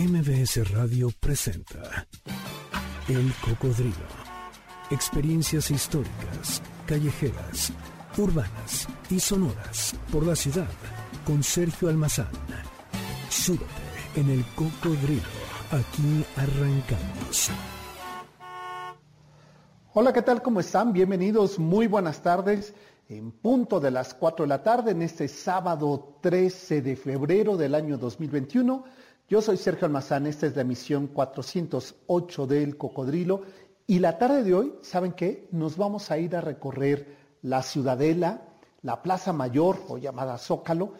MBS 0.00 0.72
Radio 0.72 1.10
presenta 1.20 2.06
El 3.06 3.34
Cocodrilo. 3.44 4.06
Experiencias 4.90 5.70
históricas, 5.70 6.62
callejeras, 6.86 7.70
urbanas 8.16 8.88
y 9.10 9.20
sonoras 9.20 9.94
por 10.10 10.24
la 10.24 10.34
ciudad 10.34 10.70
con 11.26 11.42
Sergio 11.42 11.90
Almazán. 11.90 12.30
Súbete 13.28 13.66
en 14.16 14.30
El 14.30 14.44
Cocodrilo. 14.54 15.20
Aquí 15.70 16.24
arrancamos. 16.34 17.50
Hola, 19.92 20.14
¿qué 20.14 20.22
tal? 20.22 20.40
¿Cómo 20.40 20.60
están? 20.60 20.94
Bienvenidos, 20.94 21.58
muy 21.58 21.88
buenas 21.88 22.22
tardes. 22.22 22.72
En 23.10 23.32
punto 23.32 23.80
de 23.80 23.90
las 23.90 24.14
4 24.14 24.44
de 24.44 24.48
la 24.48 24.62
tarde, 24.62 24.92
en 24.92 25.02
este 25.02 25.28
sábado 25.28 26.16
13 26.22 26.80
de 26.80 26.96
febrero 26.96 27.58
del 27.58 27.74
año 27.74 27.98
2021. 27.98 28.84
Yo 29.30 29.40
soy 29.40 29.58
Sergio 29.58 29.86
Almazán, 29.86 30.26
esta 30.26 30.48
es 30.48 30.56
la 30.56 30.62
emisión 30.62 31.06
408 31.06 32.48
del 32.48 32.76
Cocodrilo. 32.76 33.42
Y 33.86 34.00
la 34.00 34.18
tarde 34.18 34.42
de 34.42 34.54
hoy, 34.54 34.74
¿saben 34.82 35.12
qué? 35.12 35.46
Nos 35.52 35.76
vamos 35.76 36.10
a 36.10 36.18
ir 36.18 36.34
a 36.34 36.40
recorrer 36.40 37.16
la 37.42 37.62
Ciudadela, 37.62 38.42
la 38.82 39.04
Plaza 39.04 39.32
Mayor 39.32 39.84
o 39.86 39.98
llamada 39.98 40.36
Zócalo, 40.36 40.94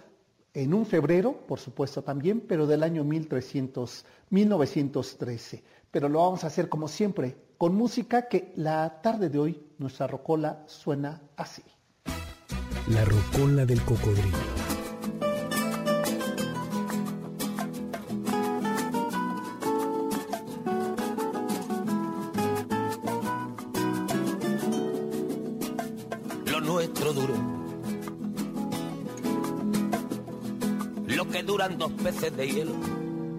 en 0.54 0.74
un 0.74 0.86
febrero, 0.86 1.44
por 1.44 1.58
supuesto 1.58 2.02
también, 2.02 2.40
pero 2.42 2.68
del 2.68 2.84
año 2.84 3.02
1300, 3.02 4.04
1913. 4.30 5.64
Pero 5.90 6.08
lo 6.08 6.20
vamos 6.20 6.44
a 6.44 6.46
hacer 6.46 6.68
como 6.68 6.86
siempre, 6.86 7.36
con 7.58 7.74
música 7.74 8.28
que 8.28 8.52
la 8.54 9.00
tarde 9.02 9.28
de 9.28 9.40
hoy 9.40 9.62
nuestra 9.78 10.06
rocola 10.06 10.62
suena 10.66 11.20
así. 11.34 11.64
La 12.90 13.04
rocola 13.04 13.66
del 13.66 13.82
cocodrilo. 13.82 14.38
Dos 31.78 31.92
peces 31.92 32.36
de 32.36 32.46
hielo 32.46 32.72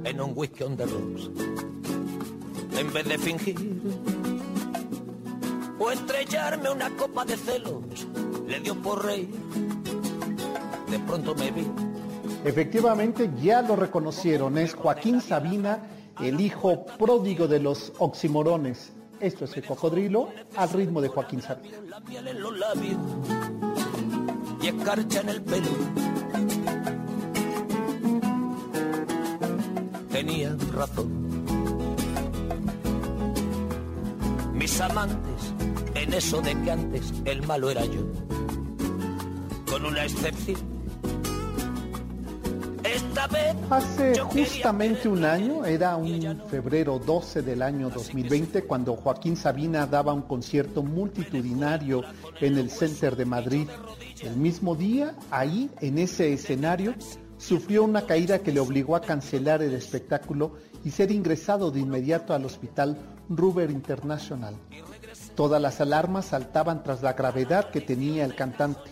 en 0.03 0.21
un 0.21 0.31
whisky 0.35 0.63
on 0.63 0.75
the 0.75 0.85
rocks. 0.85 1.29
En 2.77 2.91
vez 2.93 3.07
de 3.07 3.17
fingir 3.17 3.55
o 5.77 5.91
estrellarme 5.91 6.69
una 6.69 6.89
copa 6.91 7.25
de 7.25 7.38
celos, 7.38 7.83
le 8.47 8.59
dio 8.59 8.75
por 8.75 9.05
rey. 9.05 9.29
De 10.89 10.99
pronto 10.99 11.35
me 11.35 11.51
vi. 11.51 11.67
Efectivamente, 12.43 13.29
ya 13.41 13.61
lo 13.61 13.75
reconocieron, 13.75 14.57
es 14.57 14.73
Joaquín 14.73 15.21
Sabina, 15.21 15.79
el 16.19 16.39
hijo 16.41 16.85
pródigo 16.85 17.47
de 17.47 17.59
los 17.59 17.93
oximorones. 17.99 18.91
Esto 19.19 19.45
es 19.45 19.55
el 19.57 19.63
cocodrilo 19.63 20.29
al 20.55 20.69
ritmo 20.69 21.01
de 21.01 21.07
Joaquín 21.09 21.41
Sabina. 21.41 21.77
La 21.88 21.99
miel 21.99 22.27
en 22.27 22.41
los 22.41 22.57
labios 22.57 22.97
y 24.61 24.67
escarcha 24.67 25.21
en 25.21 25.29
el 25.29 25.41
pelo. 25.43 25.69
Tenía 30.11 30.55
razón. 30.73 31.09
Mis 34.53 34.81
amantes, 34.81 35.53
en 35.95 36.13
eso 36.13 36.41
de 36.41 36.53
que 36.61 36.71
antes 36.71 37.13
el 37.25 37.41
malo 37.47 37.69
era 37.69 37.85
yo. 37.85 38.01
Con 39.69 39.85
una 39.85 40.03
excepción. 40.03 40.59
Esta 42.83 43.27
vez 43.27 43.55
Hace 43.71 44.19
justamente 44.19 45.07
un 45.07 45.23
año, 45.23 45.63
era 45.63 45.95
un 45.95 46.41
febrero 46.49 46.99
12 46.99 47.41
del 47.41 47.61
año 47.61 47.89
2020, 47.89 48.63
cuando 48.63 48.97
Joaquín 48.97 49.37
Sabina 49.37 49.87
daba 49.87 50.11
un 50.11 50.23
concierto 50.23 50.83
multitudinario 50.83 52.03
en 52.41 52.57
el 52.57 52.69
Center 52.69 53.16
de 53.16 53.23
Madrid. 53.23 53.69
El 54.21 54.35
mismo 54.35 54.75
día, 54.75 55.16
ahí, 55.31 55.69
en 55.79 56.00
ese 56.00 56.33
escenario, 56.33 56.94
sufrió 57.41 57.84
una 57.84 58.06
caída 58.06 58.40
que 58.40 58.52
le 58.52 58.59
obligó 58.59 58.96
a 58.96 59.02
cancelar 59.02 59.63
el 59.63 59.74
espectáculo 59.74 60.53
y 60.85 60.91
ser 60.91 61.12
ingresado 61.12 61.72
de 61.72 61.79
inmediato 61.79 62.35
al 62.35 62.46
hospital 62.46 62.97
Ruber 63.29 63.72
International. 63.72 64.56
Todas 65.35 65.59
las 65.59 65.81
alarmas 65.81 66.25
saltaban 66.25 66.84
tras 66.84 67.01
la 67.01 67.13
gravedad 67.13 67.72
que 67.72 67.81
tenía 67.81 68.25
el 68.25 68.35
cantante, 68.35 68.91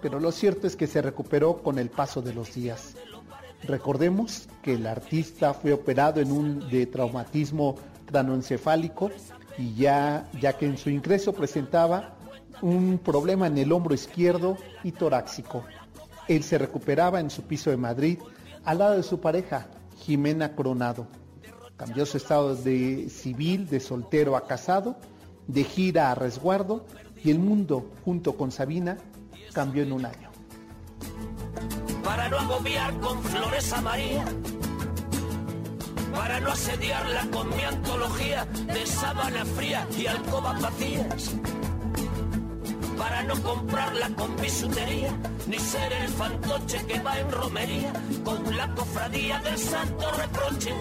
pero 0.00 0.20
lo 0.20 0.30
cierto 0.30 0.68
es 0.68 0.76
que 0.76 0.86
se 0.86 1.02
recuperó 1.02 1.60
con 1.60 1.78
el 1.78 1.90
paso 1.90 2.22
de 2.22 2.34
los 2.34 2.54
días. 2.54 2.94
Recordemos 3.64 4.48
que 4.62 4.74
el 4.74 4.86
artista 4.86 5.52
fue 5.52 5.72
operado 5.72 6.20
en 6.20 6.30
un 6.30 6.68
de 6.70 6.86
traumatismo 6.86 7.74
cranoencefálico 8.06 9.10
y 9.58 9.74
ya, 9.74 10.28
ya 10.40 10.52
que 10.52 10.66
en 10.66 10.78
su 10.78 10.88
ingreso 10.88 11.32
presentaba 11.32 12.14
un 12.62 12.98
problema 12.98 13.48
en 13.48 13.58
el 13.58 13.72
hombro 13.72 13.92
izquierdo 13.92 14.56
y 14.84 14.92
torácico. 14.92 15.64
Él 16.28 16.44
se 16.44 16.58
recuperaba 16.58 17.20
en 17.20 17.30
su 17.30 17.42
piso 17.42 17.70
de 17.70 17.76
Madrid 17.76 18.18
al 18.64 18.78
lado 18.78 18.96
de 18.96 19.02
su 19.02 19.20
pareja, 19.20 19.66
Jimena 20.00 20.54
Coronado. 20.54 21.06
Cambió 21.76 22.04
su 22.04 22.18
estado 22.18 22.54
de 22.54 23.08
civil 23.08 23.68
de 23.68 23.80
soltero 23.80 24.36
a 24.36 24.46
casado, 24.46 24.96
de 25.46 25.64
gira 25.64 26.10
a 26.10 26.14
resguardo 26.14 26.84
y 27.24 27.30
el 27.30 27.38
mundo, 27.38 27.90
junto 28.04 28.36
con 28.36 28.50
Sabina, 28.52 28.98
cambió 29.52 29.82
en 29.82 29.92
un 29.92 30.04
año. 30.04 30.28
para 32.04 32.28
no 32.28 32.38
agobiar 32.38 32.98
con 33.00 33.22
flores 33.22 33.72
a 33.72 33.80
María, 33.82 34.24
para 36.14 36.40
no 36.40 36.50
asediarla 36.50 37.26
con 37.30 37.48
mi 37.54 37.62
antología 37.62 38.44
de 38.44 38.86
sábana 38.86 39.44
fría 39.44 39.86
y 39.96 40.06
alcobas 40.06 40.60
vacías, 40.60 41.34
para 42.98 43.22
no 43.22 43.40
comprarla 43.42 44.10
con 44.16 44.36
bisutería, 44.36 45.16
ni 45.46 45.58
ser 45.58 45.92
el 45.92 46.08
fantoche 46.08 46.84
que 46.86 47.00
va 47.00 47.18
en 47.18 47.30
romería 47.30 47.92
con 48.24 48.56
la 48.56 48.74
cofradía 48.74 49.38
del 49.40 49.56
santo 49.56 50.04
reproche. 50.10 50.72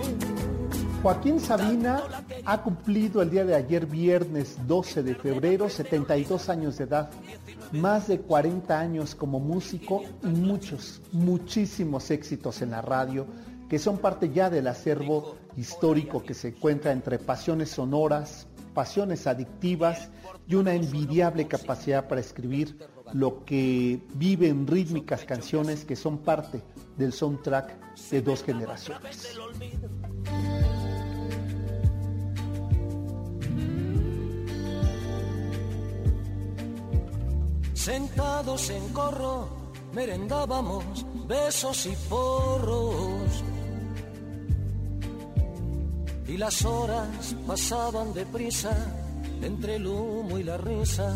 Joaquín 1.04 1.40
Sabina 1.40 2.02
ha 2.44 2.62
cumplido 2.64 3.22
el 3.22 3.30
día 3.30 3.46
de 3.46 3.56
ayer, 3.56 3.86
viernes 3.86 4.58
12 4.68 5.04
de 5.04 5.16
febrero, 5.16 5.70
72 5.70 6.50
años 6.50 6.78
de 6.78 6.86
edad, 6.86 7.12
más 7.72 8.08
de 8.08 8.20
40 8.20 8.78
años 8.78 9.14
como 9.14 9.40
músico 9.40 10.02
y 10.24 10.28
muchos, 10.28 11.02
muchísimos 11.12 12.10
éxitos 12.10 12.62
en 12.64 12.72
la 12.72 12.82
radio 12.82 13.28
que 13.70 13.80
son 13.80 13.98
parte 13.98 14.32
ya 14.32 14.50
del 14.50 14.68
acervo 14.68 15.36
histórico 15.56 16.24
que 16.24 16.34
se 16.34 16.50
encuentra 16.50 16.92
entre 16.92 17.20
pasiones 17.20 17.70
sonoras, 17.70 18.48
pasiones 18.78 19.26
adictivas 19.26 20.12
y 20.48 20.54
una 20.54 20.76
envidiable 20.76 21.48
capacidad 21.48 22.08
para 22.08 22.22
escribir 22.22 22.78
lo 23.12 23.44
que 23.44 24.00
vive 24.14 24.50
en 24.50 24.68
rítmicas 24.68 25.26
canciones 25.26 25.84
que 25.84 25.96
son 25.96 26.20
parte 26.20 26.62
del 26.96 27.12
soundtrack 27.12 27.76
de 28.12 28.22
dos 28.22 28.44
generaciones. 28.44 29.36
Sentados 37.74 38.70
en 38.70 38.90
corro, 38.90 39.50
merendábamos 39.92 41.04
besos 41.28 41.84
y 41.88 41.96
porros. 42.08 43.44
Y 46.28 46.38
las 46.38 46.66
horas 46.66 47.36
pasaban 47.46 48.14
deprisa 48.14 48.72
entre 49.42 49.76
el 49.76 49.88
humo 49.88 50.38
y 50.38 50.44
la 50.44 50.58
risa. 50.58 51.14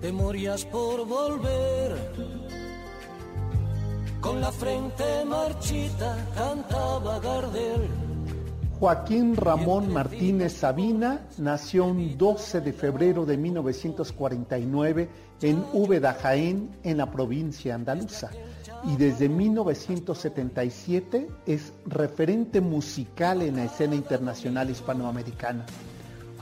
Te 0.00 0.12
morías 0.12 0.64
por 0.64 1.06
volver. 1.06 1.96
Con 4.20 4.40
la 4.40 4.50
frente 4.50 5.24
marchita 5.24 6.16
cantaba 6.34 7.20
Gardel. 7.20 7.88
Joaquín 8.78 9.36
Ramón 9.36 9.90
Martínez 9.90 10.52
Sabina 10.52 11.26
nació 11.38 11.86
un 11.86 12.18
12 12.18 12.60
de 12.60 12.72
febrero 12.74 13.24
de 13.24 13.38
1949 13.38 15.08
en 15.40 15.64
Úbeda, 15.72 16.12
Jaén, 16.12 16.76
en 16.82 16.98
la 16.98 17.10
provincia 17.10 17.74
andaluza. 17.74 18.30
Y 18.86 18.96
desde 18.96 19.28
1977 19.28 21.28
es 21.46 21.72
referente 21.86 22.60
musical 22.60 23.42
en 23.42 23.56
la 23.56 23.64
escena 23.64 23.96
internacional 23.96 24.70
hispanoamericana. 24.70 25.66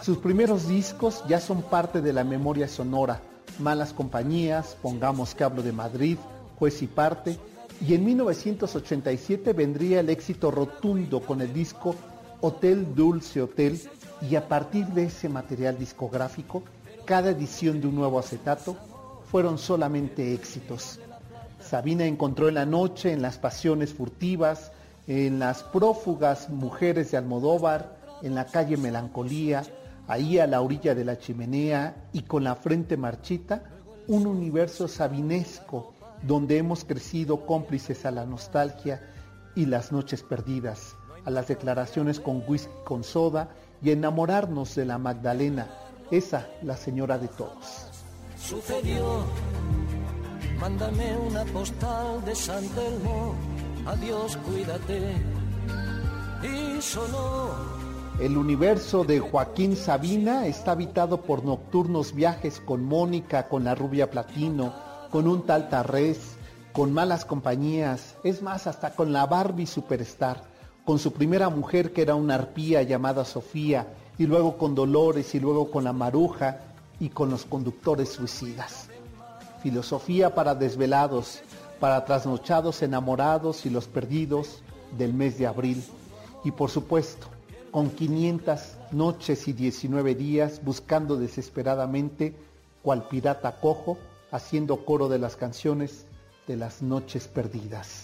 Sus 0.03 0.19
primeros 0.19 0.69
discos 0.69 1.25
ya 1.27 1.41
son 1.41 1.63
parte 1.63 2.03
de 2.03 2.13
la 2.13 2.23
memoria 2.23 2.69
sonora. 2.69 3.23
Malas 3.59 3.95
compañías, 3.95 4.77
Pongamos 4.83 5.35
que 5.35 5.45
hablo 5.45 5.63
de 5.63 5.73
Madrid, 5.73 6.19
Juez 6.59 6.83
y 6.83 6.87
parte. 6.87 7.39
Y 7.81 7.95
en 7.95 8.05
1987 8.05 9.55
vendría 9.55 10.01
el 10.01 10.11
éxito 10.11 10.51
rotundo 10.51 11.21
con 11.21 11.41
el 11.41 11.55
disco 11.55 11.95
Hotel 12.43 12.95
Dulce 12.95 13.41
Hotel 13.41 13.81
y 14.21 14.37
a 14.37 14.47
partir 14.47 14.85
de 14.89 15.05
ese 15.05 15.31
material 15.31 15.79
discográfico, 15.79 16.63
cada 17.07 17.31
edición 17.31 17.81
de 17.81 17.87
un 17.87 17.95
nuevo 17.95 18.19
acetato 18.19 18.77
fueron 19.31 19.57
solamente 19.57 20.35
éxitos. 20.35 21.01
Sabina 21.61 22.05
encontró 22.05 22.49
en 22.49 22.55
la 22.55 22.67
noche, 22.67 23.13
en 23.13 23.23
las 23.23 23.39
pasiones 23.39 23.93
furtivas, 23.93 24.73
en 25.07 25.39
las 25.39 25.63
prófugas 25.63 26.49
mujeres 26.49 27.11
de 27.11 27.19
Almodóvar, 27.19 27.97
en 28.23 28.35
la 28.35 28.47
calle 28.47 28.77
Melancolía, 28.77 29.63
ahí 30.09 30.39
a 30.39 30.47
la 30.47 30.61
orilla 30.61 30.95
de 30.95 31.05
la 31.05 31.19
chimenea 31.19 32.09
y 32.13 32.23
con 32.23 32.45
la 32.45 32.55
frente 32.55 32.97
marchita, 32.97 33.65
un 34.07 34.27
universo 34.27 34.89
sabinesco 34.89 35.95
donde 36.23 36.59
hemos 36.59 36.85
crecido 36.85 37.47
cómplices 37.47 38.07
a 38.07 38.11
la 38.11 38.25
nostalgia 38.25 39.01
y 39.55 39.67
las 39.67 39.93
noches 39.93 40.23
perdidas, 40.23 40.95
a 41.25 41.31
las 41.31 41.49
declaraciones 41.49 42.21
con 42.21 42.43
whisky 42.47 42.73
con 42.85 43.05
soda 43.05 43.49
y 43.83 43.91
enamorarnos 43.91 44.75
de 44.75 44.85
la 44.85 44.99
Magdalena, 44.99 45.69
esa 46.11 46.49
la 46.63 46.77
señora 46.77 47.19
de 47.19 47.29
todos. 47.29 47.89
Sucedió, 48.39 49.25
mándame 50.61 51.17
una 51.17 51.45
postal 51.45 52.25
de 52.25 52.35
San 52.35 52.67
Telmo, 52.69 53.35
adiós, 53.87 54.37
cuídate. 54.39 55.15
Y 56.43 56.79
el 58.23 58.37
universo 58.37 59.03
de 59.03 59.19
Joaquín 59.19 59.77
Sabina 59.77 60.47
está 60.47 60.73
habitado 60.73 61.23
por 61.23 61.45
nocturnos 61.45 62.15
viajes 62.15 62.61
con 62.61 62.85
Mónica, 62.85 63.49
con 63.49 63.65
la 63.65 63.75
rubia 63.75 64.11
platino, 64.11 64.73
con 65.11 65.27
un 65.27 65.43
tal 65.47 65.69
Tarrés, 65.69 66.37
con 66.73 66.93
malas 66.93 67.25
compañías, 67.25 68.15
es 68.23 68.43
más, 68.43 68.67
hasta 68.67 68.95
con 68.95 69.13
la 69.13 69.27
Barbie 69.27 69.67
Superstar, 69.67 70.45
con 70.85 70.99
su 70.99 71.13
primera 71.13 71.49
mujer 71.49 71.93
que 71.93 72.03
era 72.03 72.15
una 72.15 72.37
arpía 72.37 72.83
llamada 72.83 73.25
Sofía, 73.25 73.89
y 74.17 74.27
luego 74.27 74.59
con 74.59 74.75
Dolores, 74.75 75.35
y 75.35 75.41
luego 75.41 75.71
con 75.71 75.85
la 75.85 75.93
Maruja, 75.93 76.61
y 77.01 77.09
con 77.09 77.31
los 77.31 77.45
conductores 77.45 78.11
suicidas. 78.11 78.89
Filosofía 79.65 80.35
para 80.35 80.55
desvelados, 80.55 81.41
para 81.81 82.05
trasnochados 82.05 82.83
enamorados 82.83 83.65
y 83.65 83.71
los 83.71 83.89
perdidos 83.89 84.63
del 84.99 85.15
mes 85.15 85.39
de 85.39 85.47
abril. 85.47 85.83
Y 86.45 86.51
por 86.51 86.69
supuesto, 86.69 87.29
con 87.71 87.89
500 87.89 88.61
noches 88.93 89.49
y 89.49 89.55
19 89.55 90.17
días 90.17 90.61
buscando 90.63 91.17
desesperadamente, 91.17 92.37
cual 92.83 93.09
pirata 93.09 93.59
cojo, 93.59 93.97
haciendo 94.31 94.85
coro 94.85 95.09
de 95.09 95.19
las 95.19 95.35
canciones 95.35 96.05
de 96.47 96.57
las 96.57 96.83
noches 96.83 97.27
perdidas. 97.27 98.04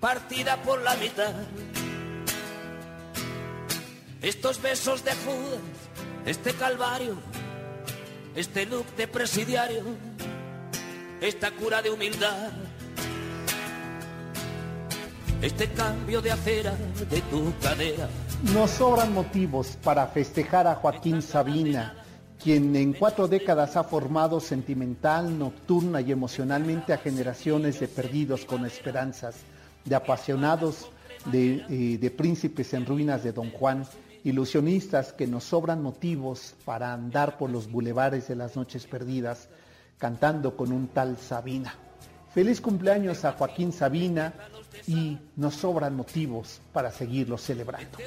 partida 0.00 0.56
por 0.62 0.80
la 0.82 0.94
mitad. 0.96 1.32
Estos 4.22 4.60
besos 4.60 5.04
de 5.04 5.12
Judas, 5.12 5.60
este 6.26 6.52
calvario, 6.52 7.16
este 8.34 8.66
look 8.66 8.86
de 8.96 9.08
presidiario, 9.08 9.82
esta 11.20 11.50
cura 11.52 11.82
de 11.82 11.90
humildad, 11.90 12.50
este 15.42 15.68
cambio 15.70 16.20
de 16.20 16.32
acera 16.32 16.76
de 17.10 17.20
tu 17.22 17.52
cadera. 17.60 18.08
Nos 18.54 18.70
sobran 18.70 19.12
motivos 19.12 19.78
para 19.82 20.06
festejar 20.06 20.66
a 20.66 20.76
Joaquín 20.76 21.22
Sabina, 21.22 21.94
quien 22.42 22.74
en 22.76 22.92
cuatro 22.92 23.26
décadas 23.26 23.76
ha 23.76 23.82
formado 23.82 24.38
sentimental, 24.38 25.36
nocturna 25.36 26.00
y 26.00 26.12
emocionalmente 26.12 26.92
a 26.92 26.98
generaciones 26.98 27.80
de 27.80 27.88
perdidos 27.88 28.44
con 28.44 28.64
esperanzas 28.64 29.36
de 29.84 29.94
apasionados 29.94 30.90
eh, 31.32 31.98
de, 32.00 32.10
príncipes 32.10 32.72
en 32.74 32.86
ruinas 32.86 33.22
de 33.22 33.32
Don 33.32 33.50
Juan, 33.50 33.84
ilusionistas 34.24 35.12
que 35.12 35.26
nos 35.26 35.44
sobran 35.44 35.82
motivos 35.82 36.54
para 36.64 36.92
andar 36.92 37.36
por 37.36 37.50
los 37.50 37.70
bulevares 37.70 38.28
de 38.28 38.36
las 38.36 38.56
noches 38.56 38.86
perdidas, 38.86 39.48
cantando 39.98 40.56
con 40.56 40.72
un 40.72 40.88
tal 40.88 41.18
Sabina. 41.18 41.74
Feliz 42.32 42.60
cumpleaños 42.60 43.24
a 43.24 43.32
Joaquín 43.32 43.72
Sabina 43.72 44.32
y 44.86 45.18
nos 45.36 45.54
sobran 45.54 45.96
motivos 45.96 46.60
para 46.72 46.90
seguirlo 46.92 47.36
celebrando. 47.36 47.98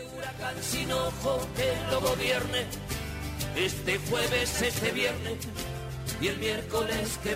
Este 3.55 3.97
jueves, 3.97 4.61
este 4.61 4.91
viernes 4.91 5.37
y 6.21 6.27
el 6.27 6.37
miércoles 6.37 7.19
que 7.23 7.35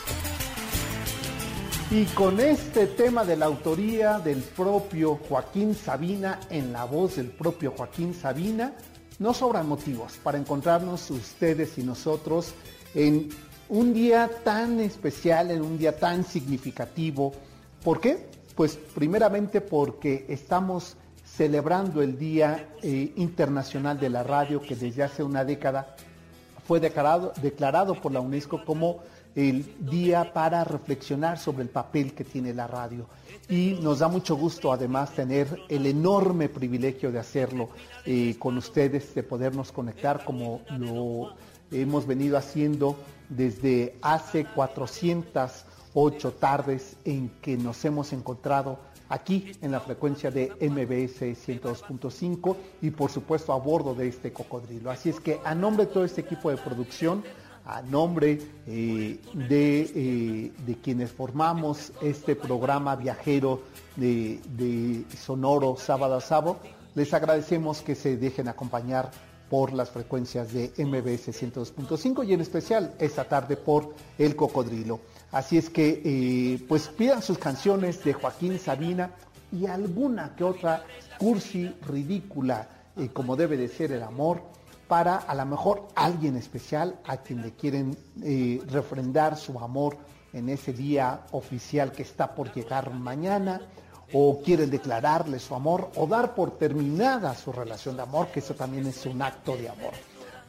y 1.91 2.05
con 2.05 2.39
este 2.39 2.87
tema 2.87 3.25
de 3.25 3.35
la 3.35 3.47
autoría 3.47 4.17
del 4.19 4.39
propio 4.41 5.19
Joaquín 5.27 5.75
Sabina, 5.75 6.39
en 6.49 6.71
la 6.71 6.85
voz 6.85 7.17
del 7.17 7.27
propio 7.27 7.73
Joaquín 7.75 8.13
Sabina, 8.13 8.73
no 9.19 9.33
sobran 9.33 9.67
motivos 9.67 10.13
para 10.23 10.37
encontrarnos 10.37 11.11
ustedes 11.11 11.77
y 11.77 11.83
nosotros 11.83 12.53
en 12.95 13.27
un 13.67 13.93
día 13.93 14.29
tan 14.45 14.79
especial, 14.79 15.51
en 15.51 15.61
un 15.61 15.77
día 15.77 15.97
tan 15.97 16.23
significativo. 16.23 17.33
¿Por 17.83 17.99
qué? 17.99 18.25
Pues 18.55 18.79
primeramente 18.95 19.59
porque 19.59 20.25
estamos 20.29 20.95
celebrando 21.25 22.01
el 22.01 22.17
Día 22.17 22.69
eh, 22.81 23.11
Internacional 23.17 23.99
de 23.99 24.09
la 24.09 24.23
Radio 24.23 24.61
que 24.61 24.77
desde 24.77 25.03
hace 25.03 25.23
una 25.23 25.43
década 25.43 25.97
fue 26.65 26.79
declarado, 26.79 27.33
declarado 27.41 27.95
por 27.95 28.13
la 28.13 28.21
UNESCO 28.21 28.63
como 28.63 28.99
el 29.35 29.75
día 29.79 30.33
para 30.33 30.63
reflexionar 30.63 31.37
sobre 31.37 31.63
el 31.63 31.69
papel 31.69 32.13
que 32.13 32.23
tiene 32.23 32.53
la 32.53 32.67
radio. 32.67 33.07
Y 33.49 33.77
nos 33.81 33.99
da 33.99 34.07
mucho 34.07 34.35
gusto 34.35 34.71
además 34.71 35.11
tener 35.11 35.61
el 35.69 35.85
enorme 35.85 36.49
privilegio 36.49 37.11
de 37.11 37.19
hacerlo 37.19 37.69
eh, 38.05 38.35
con 38.39 38.57
ustedes, 38.57 39.13
de 39.15 39.23
podernos 39.23 39.71
conectar 39.71 40.25
como 40.25 40.61
lo 40.77 41.33
hemos 41.71 42.05
venido 42.05 42.37
haciendo 42.37 42.97
desde 43.29 43.95
hace 44.01 44.45
408 44.45 46.31
tardes 46.33 46.97
en 47.05 47.29
que 47.41 47.57
nos 47.57 47.83
hemos 47.85 48.11
encontrado 48.13 48.77
aquí 49.11 49.51
en 49.61 49.71
la 49.71 49.81
frecuencia 49.81 50.31
de 50.31 50.51
MBS 50.61 51.21
102.5 51.21 52.55
y 52.81 52.91
por 52.91 53.11
supuesto 53.11 53.51
a 53.51 53.57
bordo 53.57 53.93
de 53.93 54.07
este 54.07 54.31
cocodrilo. 54.31 54.89
Así 54.89 55.09
es 55.09 55.19
que 55.19 55.39
a 55.43 55.53
nombre 55.53 55.85
de 55.85 55.91
todo 55.91 56.05
este 56.05 56.21
equipo 56.21 56.49
de 56.49 56.57
producción, 56.57 57.23
a 57.65 57.81
nombre 57.81 58.39
eh, 58.67 59.19
eh, 59.49 60.51
de, 60.65 60.75
quienes 60.81 61.11
formamos 61.11 61.91
este 62.01 62.35
programa 62.35 62.95
viajero 62.95 63.61
de, 63.95 65.05
Sonoro 65.17 65.75
sábado 65.77 66.15
a 66.15 66.21
sábado, 66.21 66.59
les 66.95 67.13
agradecemos 67.13 67.81
que 67.81 67.95
se 67.95 68.17
dejen 68.17 68.47
acompañar 68.47 69.11
por 69.49 69.73
las 69.73 69.89
frecuencias 69.89 70.53
de 70.53 70.71
MBS 70.77 71.29
102.5 71.29 72.25
y 72.25 72.33
en 72.33 72.41
especial 72.41 72.95
esta 72.99 73.25
tarde 73.25 73.57
por 73.57 73.93
El 74.17 74.35
Cocodrilo. 74.35 75.01
Así 75.31 75.57
es 75.57 75.69
que 75.69 76.01
eh, 76.03 76.65
pues 76.67 76.87
pidan 76.87 77.21
sus 77.21 77.37
canciones 77.37 78.03
de 78.03 78.13
Joaquín 78.13 78.57
Sabina 78.59 79.11
y 79.51 79.65
alguna 79.65 80.35
que 80.35 80.45
otra 80.45 80.85
cursi 81.17 81.73
ridícula 81.87 82.67
como 83.13 83.35
debe 83.35 83.57
de 83.57 83.67
ser 83.67 83.91
el 83.93 84.03
amor 84.03 84.41
para 84.91 85.15
a 85.15 85.33
lo 85.35 85.45
mejor 85.45 85.87
alguien 85.95 86.35
especial 86.35 86.99
a 87.05 87.15
quien 87.15 87.41
le 87.41 87.53
quieren 87.53 87.97
eh, 88.21 88.61
refrendar 88.67 89.37
su 89.37 89.57
amor 89.57 89.95
en 90.33 90.49
ese 90.49 90.73
día 90.73 91.21
oficial 91.31 91.93
que 91.93 92.01
está 92.01 92.35
por 92.35 92.53
llegar 92.53 92.91
mañana, 92.91 93.61
o 94.11 94.41
quieren 94.43 94.69
declararle 94.69 95.39
su 95.39 95.55
amor 95.55 95.89
o 95.95 96.07
dar 96.07 96.35
por 96.35 96.57
terminada 96.57 97.33
su 97.35 97.53
relación 97.53 97.95
de 97.95 98.01
amor, 98.01 98.27
que 98.33 98.41
eso 98.41 98.53
también 98.53 98.85
es 98.85 99.05
un 99.05 99.21
acto 99.21 99.55
de 99.55 99.69
amor. 99.69 99.93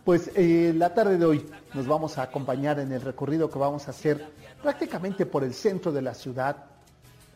Pues 0.04 0.32
eh, 0.34 0.72
la 0.74 0.92
tarde 0.92 1.18
de 1.18 1.24
hoy 1.24 1.46
nos 1.72 1.86
vamos 1.86 2.18
a 2.18 2.22
acompañar 2.22 2.80
en 2.80 2.90
el 2.90 3.00
recorrido 3.00 3.48
que 3.48 3.60
vamos 3.60 3.86
a 3.86 3.92
hacer 3.92 4.26
prácticamente 4.60 5.24
por 5.24 5.44
el 5.44 5.54
centro 5.54 5.92
de 5.92 6.02
la 6.02 6.14
ciudad, 6.14 6.56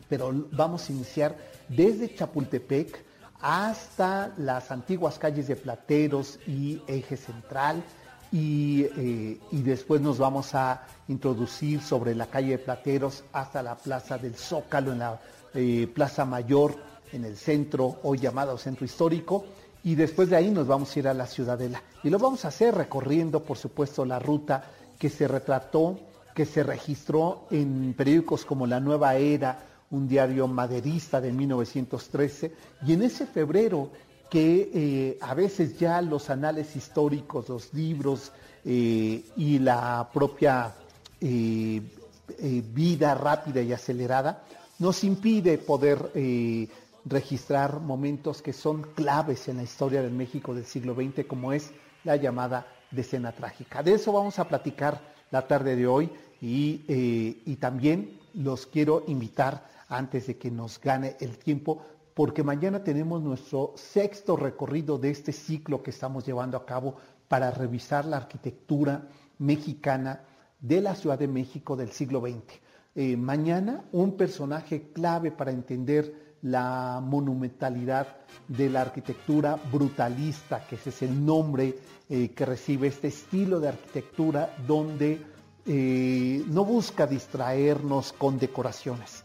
pero 0.09 0.33
vamos 0.51 0.89
a 0.89 0.91
iniciar 0.91 1.37
desde 1.69 2.13
Chapultepec 2.13 3.06
hasta 3.41 4.33
las 4.37 4.71
antiguas 4.71 5.19
calles 5.19 5.47
de 5.47 5.55
Plateros 5.55 6.39
y 6.47 6.81
Eje 6.87 7.17
Central, 7.17 7.83
y, 8.31 8.83
eh, 8.97 9.39
y, 9.51 9.61
después 9.61 10.01
nos 10.01 10.17
vamos 10.17 10.53
a 10.53 10.85
introducir 11.07 11.81
sobre 11.81 12.13
la 12.13 12.27
calle 12.27 12.51
de 12.51 12.57
Plateros 12.57 13.23
hasta 13.31 13.63
la 13.63 13.75
Plaza 13.75 14.17
del 14.17 14.35
Zócalo 14.35 14.91
en 14.91 14.99
la 14.99 15.21
eh, 15.53 15.89
Plaza 15.93 16.25
Mayor 16.25 16.75
en 17.13 17.23
el 17.23 17.37
centro, 17.37 17.99
hoy 18.03 18.17
llamado 18.17 18.57
Centro 18.57 18.85
Histórico, 18.85 19.45
y 19.83 19.95
después 19.95 20.29
de 20.29 20.35
ahí 20.35 20.51
nos 20.51 20.67
vamos 20.67 20.93
a 20.93 20.99
ir 20.99 21.07
a 21.07 21.13
la 21.13 21.25
Ciudadela. 21.25 21.81
Y 22.03 22.09
lo 22.09 22.19
vamos 22.19 22.43
a 22.43 22.49
hacer 22.49 22.75
recorriendo, 22.75 23.43
por 23.43 23.57
supuesto, 23.57 24.03
la 24.03 24.19
ruta 24.19 24.63
que 24.99 25.09
se 25.09 25.27
retrató, 25.27 25.97
que 26.35 26.45
se 26.45 26.63
registró 26.63 27.47
en 27.49 27.93
periódicos 27.97 28.43
como 28.43 28.67
La 28.67 28.79
Nueva 28.79 29.15
Era, 29.15 29.66
un 29.91 30.07
diario 30.07 30.47
maderista 30.47 31.21
de 31.21 31.31
1913, 31.31 32.51
y 32.85 32.93
en 32.93 33.03
ese 33.03 33.25
febrero 33.25 33.89
que 34.29 34.69
eh, 34.73 35.17
a 35.21 35.33
veces 35.33 35.79
ya 35.79 36.01
los 36.01 36.29
anales 36.29 36.75
históricos, 36.75 37.47
los 37.47 37.73
libros 37.73 38.31
eh, 38.65 39.23
y 39.37 39.59
la 39.59 40.09
propia 40.13 40.73
vida 41.19 43.15
rápida 43.15 43.61
y 43.61 43.73
acelerada 43.73 44.43
nos 44.79 45.03
impide 45.03 45.57
poder 45.57 46.11
eh, 46.13 46.67
registrar 47.05 47.79
momentos 47.79 48.41
que 48.41 48.53
son 48.53 48.83
claves 48.95 49.47
en 49.47 49.57
la 49.57 49.63
historia 49.63 50.01
del 50.01 50.11
México 50.11 50.53
del 50.53 50.65
siglo 50.65 50.93
XX, 50.93 51.25
como 51.25 51.53
es 51.53 51.71
la 52.03 52.15
llamada 52.15 52.67
decena 52.91 53.31
trágica. 53.31 53.81
De 53.81 53.93
eso 53.93 54.11
vamos 54.11 54.39
a 54.39 54.47
platicar 54.47 55.01
la 55.31 55.47
tarde 55.47 55.75
de 55.75 55.87
hoy 55.87 56.09
y, 56.41 56.81
eh, 56.87 57.41
y 57.45 57.55
también 57.55 58.19
los 58.33 58.67
quiero 58.67 59.03
invitar 59.07 59.67
antes 59.87 60.27
de 60.27 60.37
que 60.37 60.51
nos 60.51 60.79
gane 60.79 61.15
el 61.19 61.37
tiempo, 61.37 61.81
porque 62.13 62.43
mañana 62.43 62.83
tenemos 62.83 63.21
nuestro 63.21 63.73
sexto 63.75 64.35
recorrido 64.35 64.97
de 64.97 65.11
este 65.11 65.31
ciclo 65.31 65.83
que 65.83 65.91
estamos 65.91 66.25
llevando 66.25 66.57
a 66.57 66.65
cabo 66.65 66.95
para 67.27 67.51
revisar 67.51 68.05
la 68.05 68.17
arquitectura 68.17 69.07
mexicana 69.39 70.21
de 70.59 70.81
la 70.81 70.95
Ciudad 70.95 71.19
de 71.19 71.27
México 71.27 71.75
del 71.75 71.91
siglo 71.91 72.21
XX. 72.21 72.59
Eh, 72.95 73.15
mañana 73.15 73.85
un 73.91 74.17
personaje 74.17 74.91
clave 74.91 75.31
para 75.31 75.51
entender 75.51 76.35
la 76.41 76.99
monumentalidad 77.03 78.17
de 78.47 78.69
la 78.69 78.81
arquitectura 78.81 79.59
brutalista, 79.71 80.65
que 80.67 80.75
ese 80.75 80.89
es 80.89 81.01
el 81.03 81.25
nombre 81.25 81.77
eh, 82.09 82.29
que 82.29 82.45
recibe 82.45 82.87
este 82.87 83.09
estilo 83.09 83.59
de 83.59 83.69
arquitectura 83.69 84.55
donde 84.65 85.21
eh, 85.65 86.43
no 86.47 86.63
busca 86.63 87.05
distraernos 87.05 88.13
con 88.13 88.39
decoraciones. 88.39 89.23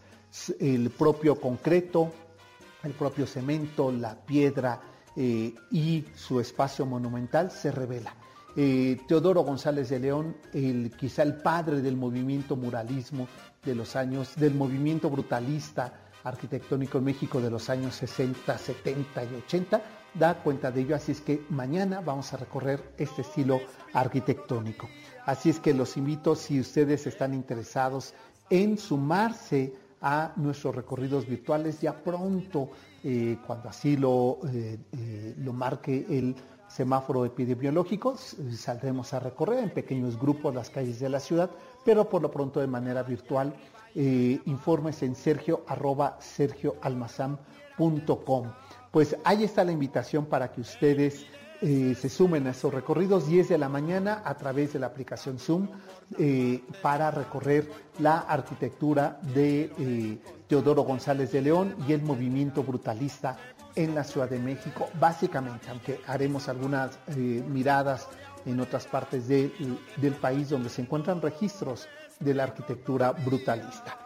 El 0.58 0.90
propio 0.90 1.40
concreto, 1.40 2.12
el 2.82 2.92
propio 2.92 3.26
cemento, 3.26 3.92
la 3.92 4.14
piedra 4.14 4.80
y 5.14 6.04
su 6.14 6.40
espacio 6.40 6.86
monumental 6.86 7.50
se 7.50 7.70
revela. 7.70 8.14
Teodoro 8.54 9.42
González 9.42 9.88
de 9.88 9.98
León, 9.98 10.36
quizá 10.98 11.22
el 11.22 11.36
padre 11.36 11.80
del 11.80 11.96
movimiento 11.96 12.56
muralismo, 12.56 13.28
de 13.64 13.74
los 13.74 13.94
años, 13.94 14.34
del 14.36 14.54
movimiento 14.54 15.08
brutalista 15.08 15.92
arquitectónico 16.24 16.98
en 16.98 17.04
México 17.04 17.40
de 17.40 17.50
los 17.50 17.70
años 17.70 17.94
60, 17.96 18.56
70 18.58 19.24
y 19.24 19.34
80, 19.46 19.82
da 20.14 20.42
cuenta 20.42 20.70
de 20.70 20.82
ello, 20.82 20.96
así 20.96 21.12
es 21.12 21.20
que 21.20 21.44
mañana 21.48 22.00
vamos 22.00 22.32
a 22.32 22.36
recorrer 22.36 22.92
este 22.98 23.22
estilo 23.22 23.60
arquitectónico. 23.92 24.88
Así 25.26 25.50
es 25.50 25.60
que 25.60 25.74
los 25.74 25.96
invito, 25.96 26.34
si 26.34 26.60
ustedes 26.60 27.06
están 27.06 27.34
interesados 27.34 28.14
en 28.50 28.78
sumarse 28.78 29.74
a 30.02 30.32
nuestros 30.36 30.74
recorridos 30.74 31.26
virtuales, 31.26 31.80
ya 31.80 31.94
pronto, 31.94 32.70
eh, 33.04 33.38
cuando 33.46 33.68
así 33.68 33.96
lo, 33.96 34.38
eh, 34.52 34.76
eh, 34.92 35.34
lo 35.38 35.52
marque 35.52 36.04
el 36.10 36.34
semáforo 36.68 37.24
epidemiológico, 37.24 38.16
saldremos 38.16 39.14
a 39.14 39.20
recorrer 39.20 39.60
en 39.60 39.70
pequeños 39.70 40.18
grupos 40.18 40.52
las 40.54 40.70
calles 40.70 40.98
de 41.00 41.08
la 41.08 41.20
ciudad 41.20 41.50
pero 41.84 42.08
por 42.08 42.22
lo 42.22 42.30
pronto 42.30 42.60
de 42.60 42.66
manera 42.66 43.02
virtual. 43.02 43.54
Informes 43.94 45.02
en 45.02 45.14
sergio 45.14 45.64
arroba 45.66 46.16
sergioalmazam.com. 46.18 48.52
Pues 48.90 49.14
ahí 49.24 49.44
está 49.44 49.64
la 49.64 49.72
invitación 49.72 50.24
para 50.24 50.50
que 50.50 50.62
ustedes 50.62 51.26
eh, 51.62 51.94
se 51.98 52.08
sumen 52.08 52.46
a 52.46 52.50
esos 52.50 52.74
recorridos 52.74 53.26
10 53.26 53.48
de 53.48 53.58
la 53.58 53.68
mañana 53.68 54.22
a 54.24 54.34
través 54.34 54.72
de 54.72 54.78
la 54.78 54.88
aplicación 54.88 55.38
Zoom 55.38 55.68
eh, 56.18 56.62
para 56.82 57.10
recorrer 57.10 57.70
la 57.98 58.18
arquitectura 58.18 59.20
de 59.34 60.18
Teodoro 60.48 60.82
González 60.82 61.32
de 61.32 61.40
León 61.40 61.74
y 61.88 61.92
el 61.92 62.02
movimiento 62.02 62.62
brutalista 62.62 63.36
en 63.74 63.94
la 63.94 64.04
Ciudad 64.04 64.28
de 64.28 64.38
México, 64.38 64.90
básicamente, 65.00 65.70
aunque 65.70 66.00
haremos 66.06 66.48
algunas 66.48 66.98
miradas 67.16 68.08
en 68.44 68.60
otras 68.60 68.86
partes 68.86 69.28
del 69.28 70.14
país 70.20 70.50
donde 70.50 70.68
se 70.68 70.82
encuentran 70.82 71.22
registros 71.22 71.88
de 72.20 72.34
la 72.34 72.44
arquitectura 72.44 73.12
brutalista. 73.12 73.98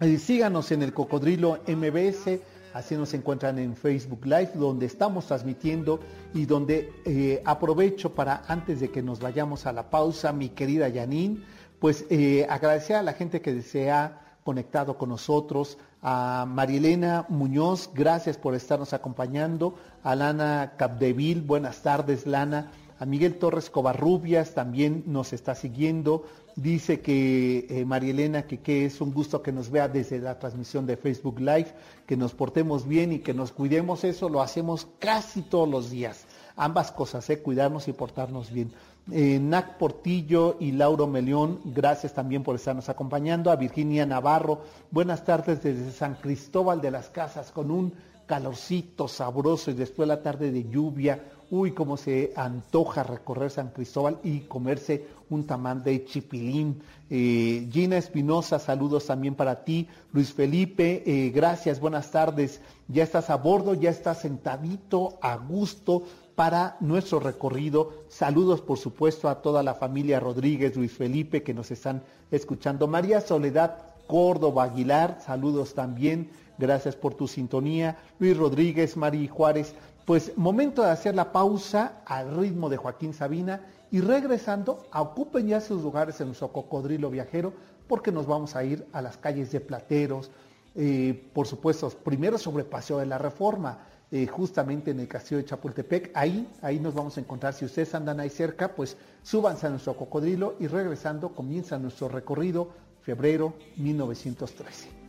Eh, 0.00 0.18
síganos 0.18 0.72
en 0.72 0.82
el 0.82 0.94
Cocodrilo 0.94 1.58
MBS, 1.66 2.40
así 2.74 2.96
nos 2.96 3.14
encuentran 3.14 3.58
en 3.58 3.76
Facebook 3.76 4.24
Live, 4.24 4.52
donde 4.54 4.86
estamos 4.86 5.26
transmitiendo 5.26 6.00
y 6.34 6.46
donde 6.46 6.92
eh, 7.04 7.42
aprovecho 7.44 8.14
para, 8.14 8.42
antes 8.48 8.80
de 8.80 8.90
que 8.90 9.02
nos 9.02 9.20
vayamos 9.20 9.66
a 9.66 9.72
la 9.72 9.90
pausa, 9.90 10.32
mi 10.32 10.50
querida 10.50 10.88
Yanin, 10.88 11.44
pues 11.78 12.04
eh, 12.10 12.46
agradecer 12.48 12.96
a 12.96 13.02
la 13.02 13.14
gente 13.14 13.40
que 13.40 13.62
se 13.62 13.90
ha 13.90 14.36
conectado 14.44 14.96
con 14.96 15.08
nosotros, 15.08 15.78
a 16.02 16.46
Marielena 16.48 17.26
Muñoz, 17.28 17.90
gracias 17.92 18.38
por 18.38 18.54
estarnos 18.54 18.92
acompañando, 18.92 19.74
a 20.02 20.14
Lana 20.14 20.74
Capdeville, 20.76 21.42
buenas 21.42 21.82
tardes 21.82 22.26
Lana, 22.26 22.70
a 23.00 23.06
Miguel 23.06 23.38
Torres 23.38 23.70
Covarrubias 23.70 24.52
también 24.52 25.04
nos 25.06 25.32
está 25.32 25.54
siguiendo. 25.54 26.26
Dice 26.56 27.00
que 27.00 27.66
eh, 27.70 27.84
María 27.84 28.10
Elena, 28.10 28.42
que, 28.42 28.84
es 28.84 29.00
un 29.00 29.12
gusto 29.12 29.42
que 29.42 29.52
nos 29.52 29.70
vea 29.70 29.88
desde 29.88 30.18
la 30.18 30.38
transmisión 30.38 30.86
de 30.86 30.96
Facebook 30.96 31.40
Live, 31.40 31.72
que 32.06 32.16
nos 32.16 32.34
portemos 32.34 32.86
bien 32.86 33.12
y 33.12 33.20
que 33.20 33.34
nos 33.34 33.52
cuidemos. 33.52 34.04
Eso 34.04 34.28
lo 34.28 34.42
hacemos 34.42 34.88
casi 34.98 35.42
todos 35.42 35.68
los 35.68 35.90
días. 35.90 36.26
Ambas 36.56 36.92
cosas, 36.92 37.28
¿eh? 37.30 37.40
cuidarnos 37.40 37.88
y 37.88 37.92
portarnos 37.92 38.50
bien. 38.50 38.72
Eh, 39.10 39.38
Nac 39.40 39.78
Portillo 39.78 40.56
y 40.60 40.72
Lauro 40.72 41.06
Melión, 41.06 41.60
gracias 41.64 42.14
también 42.14 42.42
por 42.42 42.56
estarnos 42.56 42.88
acompañando. 42.88 43.50
A 43.50 43.56
Virginia 43.56 44.04
Navarro, 44.04 44.62
buenas 44.90 45.24
tardes 45.24 45.62
desde 45.62 45.90
San 45.90 46.16
Cristóbal 46.16 46.80
de 46.80 46.90
las 46.90 47.08
Casas 47.08 47.50
con 47.50 47.70
un 47.70 47.92
calorcito 48.26 49.08
sabroso 49.08 49.72
y 49.72 49.74
después 49.74 50.06
la 50.06 50.22
tarde 50.22 50.52
de 50.52 50.68
lluvia, 50.68 51.20
uy, 51.50 51.72
cómo 51.72 51.96
se 51.96 52.32
antoja 52.36 53.02
recorrer 53.02 53.50
San 53.50 53.70
Cristóbal 53.70 54.20
y 54.22 54.40
comerse 54.40 55.04
un 55.30 55.46
tamal 55.46 55.82
de 55.82 56.04
chipilín. 56.04 56.82
Eh, 57.08 57.68
Gina 57.72 57.96
Espinosa, 57.96 58.58
saludos 58.58 59.06
también 59.06 59.34
para 59.34 59.64
ti. 59.64 59.88
Luis 60.12 60.32
Felipe, 60.32 61.02
eh, 61.06 61.30
gracias, 61.30 61.80
buenas 61.80 62.10
tardes. 62.10 62.60
Ya 62.88 63.04
estás 63.04 63.30
a 63.30 63.36
bordo, 63.36 63.74
ya 63.74 63.90
estás 63.90 64.20
sentadito, 64.20 65.18
a 65.22 65.36
gusto 65.36 66.02
para 66.34 66.76
nuestro 66.80 67.20
recorrido. 67.20 67.92
Saludos, 68.08 68.60
por 68.60 68.78
supuesto, 68.78 69.28
a 69.28 69.42
toda 69.42 69.62
la 69.62 69.74
familia 69.74 70.20
Rodríguez, 70.20 70.76
Luis 70.76 70.92
Felipe, 70.92 71.42
que 71.42 71.54
nos 71.54 71.70
están 71.70 72.02
escuchando. 72.30 72.86
María 72.86 73.20
Soledad 73.20 73.78
Córdoba 74.06 74.64
Aguilar, 74.64 75.18
saludos 75.24 75.74
también. 75.74 76.30
Gracias 76.58 76.96
por 76.96 77.14
tu 77.14 77.28
sintonía. 77.28 77.96
Luis 78.18 78.36
Rodríguez, 78.36 78.96
Mari 78.96 79.28
Juárez, 79.28 79.74
pues 80.04 80.36
momento 80.36 80.82
de 80.82 80.90
hacer 80.90 81.14
la 81.14 81.32
pausa 81.32 82.02
al 82.04 82.36
ritmo 82.36 82.68
de 82.68 82.76
Joaquín 82.76 83.14
Sabina 83.14 83.60
y 83.90 84.00
regresando, 84.00 84.84
ocupen 84.92 85.48
ya 85.48 85.60
sus 85.60 85.82
lugares 85.82 86.20
en 86.20 86.28
nuestro 86.28 86.48
cocodrilo 86.48 87.10
viajero 87.10 87.52
porque 87.88 88.12
nos 88.12 88.26
vamos 88.26 88.54
a 88.56 88.64
ir 88.64 88.86
a 88.92 89.02
las 89.02 89.16
calles 89.16 89.50
de 89.50 89.60
Plateros, 89.60 90.30
eh, 90.76 91.28
por 91.32 91.46
supuesto, 91.46 91.90
primero 91.90 92.38
sobre 92.38 92.64
Paseo 92.64 92.98
de 92.98 93.06
la 93.06 93.18
Reforma, 93.18 93.78
eh, 94.12 94.26
justamente 94.26 94.92
en 94.92 95.00
el 95.00 95.08
castillo 95.08 95.38
de 95.38 95.44
Chapultepec, 95.44 96.12
ahí, 96.14 96.48
ahí 96.62 96.78
nos 96.78 96.94
vamos 96.94 97.16
a 97.16 97.20
encontrar. 97.20 97.54
Si 97.54 97.64
ustedes 97.64 97.94
andan 97.94 98.20
ahí 98.20 98.30
cerca, 98.30 98.74
pues 98.74 98.96
súbanse 99.22 99.66
a 99.66 99.70
nuestro 99.70 99.96
cocodrilo 99.96 100.54
y 100.60 100.66
regresando 100.66 101.34
comienza 101.34 101.78
nuestro 101.78 102.08
recorrido 102.08 102.70
febrero 103.02 103.54
1913 103.76 105.00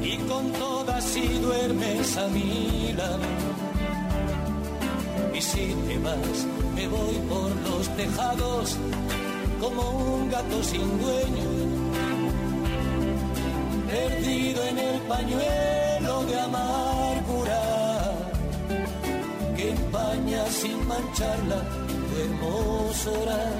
y 0.00 0.16
con 0.28 0.52
todas 0.52 1.04
si 1.04 1.26
duermes 1.38 2.16
a 2.16 2.28
mi 2.28 2.92
lado. 2.96 3.65
Y 5.36 5.42
si 5.42 5.74
te 5.86 5.98
vas, 5.98 6.46
me 6.74 6.88
voy 6.88 7.14
por 7.28 7.54
los 7.68 7.94
tejados 7.94 8.78
como 9.60 9.82
un 9.90 10.30
gato 10.30 10.62
sin 10.64 10.98
dueño, 10.98 11.50
perdido 13.86 14.64
en 14.64 14.78
el 14.78 15.00
pañuelo 15.02 16.24
de 16.24 16.40
amargura 16.40 17.62
que 19.56 19.70
empaña 19.72 20.46
sin 20.46 20.88
mancharla 20.88 21.62
tu 22.08 22.16
hermosura. 22.22 23.52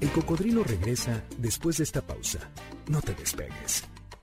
El 0.00 0.10
cocodrilo 0.10 0.64
regresa 0.64 1.22
después 1.36 1.76
de 1.76 1.84
esta 1.84 2.00
pausa. 2.00 2.38
No 2.86 3.02
te 3.02 3.12
despegues. 3.12 3.84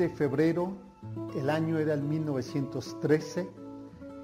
de 0.00 0.08
febrero, 0.08 0.72
el 1.36 1.50
año 1.50 1.78
era 1.78 1.92
el 1.92 2.02
1913, 2.02 3.48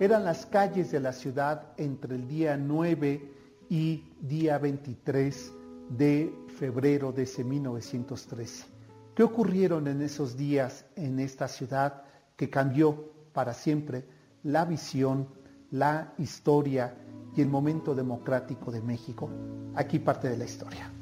eran 0.01 0.25
las 0.25 0.47
calles 0.47 0.91
de 0.91 1.01
la 1.01 1.13
ciudad 1.13 1.75
entre 1.77 2.15
el 2.17 2.27
día 2.27 2.57
9 2.57 3.33
y 3.69 4.05
día 4.23 4.57
23 4.57 5.53
de 5.91 6.35
febrero 6.59 7.13
de 7.13 7.25
ese 7.25 7.45
1913. 7.45 8.65
¿Qué 9.15 9.23
ocurrieron 9.23 9.87
en 9.87 10.01
esos 10.01 10.37
días 10.37 10.87
en 10.97 11.21
esta 11.21 11.47
ciudad 11.47 12.05
que 12.37 12.49
cambió 12.49 13.13
para 13.35 13.53
siempre 13.53 14.07
la 14.45 14.65
visión, 14.65 15.29
la 15.71 16.15
historia 16.17 16.95
y 17.37 17.43
el 17.43 17.49
momento 17.49 17.95
democrático 17.95 18.73
de 18.73 18.81
México? 18.81 19.29
Aquí 19.75 19.99
parte 19.99 20.31
de 20.31 20.39
la 20.39 20.45
historia. 20.47 20.96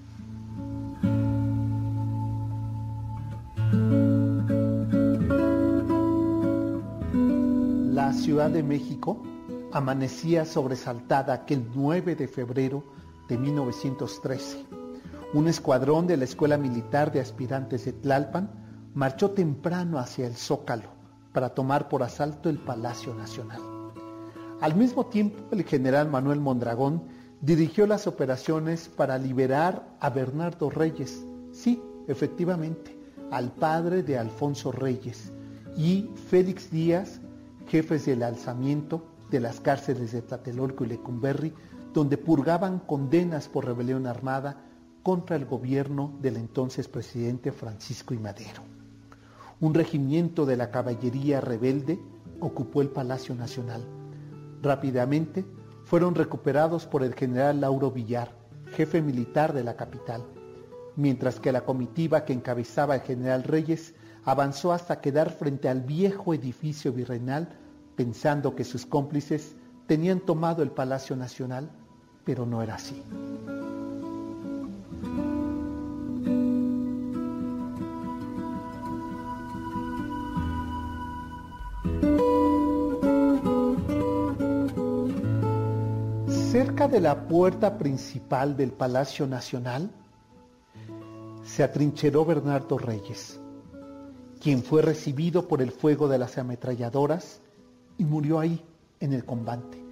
Ciudad 8.35 8.51
de 8.51 8.65
México 8.65 9.23
amanecía 9.71 10.45
sobresaltada 10.45 11.33
aquel 11.33 11.69
9 11.73 12.17
de 12.17 12.27
febrero 12.27 12.83
de 13.29 13.39
1913. 13.39 14.67
Un 15.35 15.47
escuadrón 15.47 16.09
de 16.09 16.17
la 16.17 16.25
Escuela 16.25 16.59
Militar 16.59 17.13
de 17.13 17.21
Aspirantes 17.21 17.85
de 17.85 17.93
Tlalpan 17.93 18.51
marchó 18.93 19.31
temprano 19.31 20.01
hacia 20.01 20.27
el 20.27 20.35
Zócalo 20.35 20.89
para 21.33 21.51
tomar 21.51 21.89
por 21.89 22.03
asalto 22.03 22.49
el 22.49 22.59
Palacio 22.59 23.15
Nacional. 23.15 23.61
Al 24.61 24.75
mismo 24.75 25.07
tiempo, 25.07 25.39
el 25.53 25.63
general 25.63 26.11
Manuel 26.11 26.41
Mondragón 26.41 27.05
dirigió 27.41 27.87
las 27.87 28.09
operaciones 28.09 28.89
para 28.89 29.17
liberar 29.17 29.95
a 30.01 30.11
Bernardo 30.11 30.71
Reyes, 30.71 31.25
sí, 31.53 31.81
efectivamente, 32.09 32.99
al 33.31 33.53
padre 33.53 34.03
de 34.03 34.19
Alfonso 34.19 34.73
Reyes, 34.73 35.33
y 35.77 36.11
Félix 36.29 36.69
Díaz, 36.73 37.21
jefes 37.67 38.07
del 38.07 38.23
alzamiento 38.23 39.05
de 39.31 39.41
las 39.41 39.61
cárceles 39.61 40.13
de 40.13 40.23
Tlatelolco 40.23 40.85
y 40.85 40.89
Lecumberri, 40.89 41.53
donde 41.93 42.19
purgaban 42.19 42.81
condenas 42.81 43.49
por 43.49 43.65
rebelión 43.65 44.07
armada 44.07 44.65
contra 45.03 45.37
el 45.37 45.45
gobierno 45.45 46.17
del 46.21 46.37
entonces 46.37 46.89
presidente 46.89 47.53
Francisco 47.53 48.15
I. 48.15 48.19
Madero. 48.19 48.63
Un 49.61 49.75
regimiento 49.75 50.47
de 50.47 50.57
la 50.57 50.71
caballería 50.71 51.41
rebelde 51.41 52.01
ocupó 52.41 52.83
el 52.83 52.89
Palacio 52.89 53.35
Nacional. 53.35 53.83
Rápidamente 54.63 55.45
fueron 55.85 56.15
recuperados 56.15 56.87
por 56.87 57.03
el 57.03 57.15
general 57.15 57.61
Lauro 57.61 57.91
Villar, 57.91 58.33
jefe 58.73 59.03
militar 59.03 59.53
de 59.53 59.63
la 59.63 59.77
capital, 59.77 60.25
mientras 60.97 61.39
que 61.39 61.53
la 61.53 61.65
comitiva 61.65 62.25
que 62.25 62.33
encabezaba 62.33 62.97
el 62.97 63.03
general 63.03 63.45
Reyes 63.45 63.95
avanzó 64.25 64.73
hasta 64.73 65.01
quedar 65.01 65.31
frente 65.31 65.69
al 65.69 65.81
viejo 65.81 66.35
edificio 66.35 66.93
virreinal 66.93 67.49
pensando 67.97 68.55
que 68.55 68.65
sus 68.65 68.87
cómplices 68.87 69.55
tenían 69.87 70.21
tomado 70.21 70.63
el 70.63 70.71
Palacio 70.71 71.15
Nacional, 71.17 71.71
pero 72.25 72.47
no 72.47 72.63
era 72.63 72.77
así. 72.77 73.03
Cerca 86.51 86.89
de 86.89 87.01
la 87.01 87.29
puerta 87.29 87.79
principal 87.79 88.57
del 88.57 88.73
Palacio 88.73 89.27
Nacional 89.27 89.91
se 91.45 91.63
atrincheró 91.63 92.25
Bernardo 92.25 92.79
Reyes, 92.79 93.39
quien 94.45 94.63
fue 94.63 94.83
recibido 94.83 95.49
por 95.49 95.63
el 95.63 95.73
fuego 95.73 96.07
de 96.07 96.19
las 96.19 96.37
ametralladoras 96.37 97.41
y 97.97 98.05
murió 98.05 98.39
ahí 98.39 98.63
en 99.01 99.15
el 99.15 99.25
combate. 99.25 99.83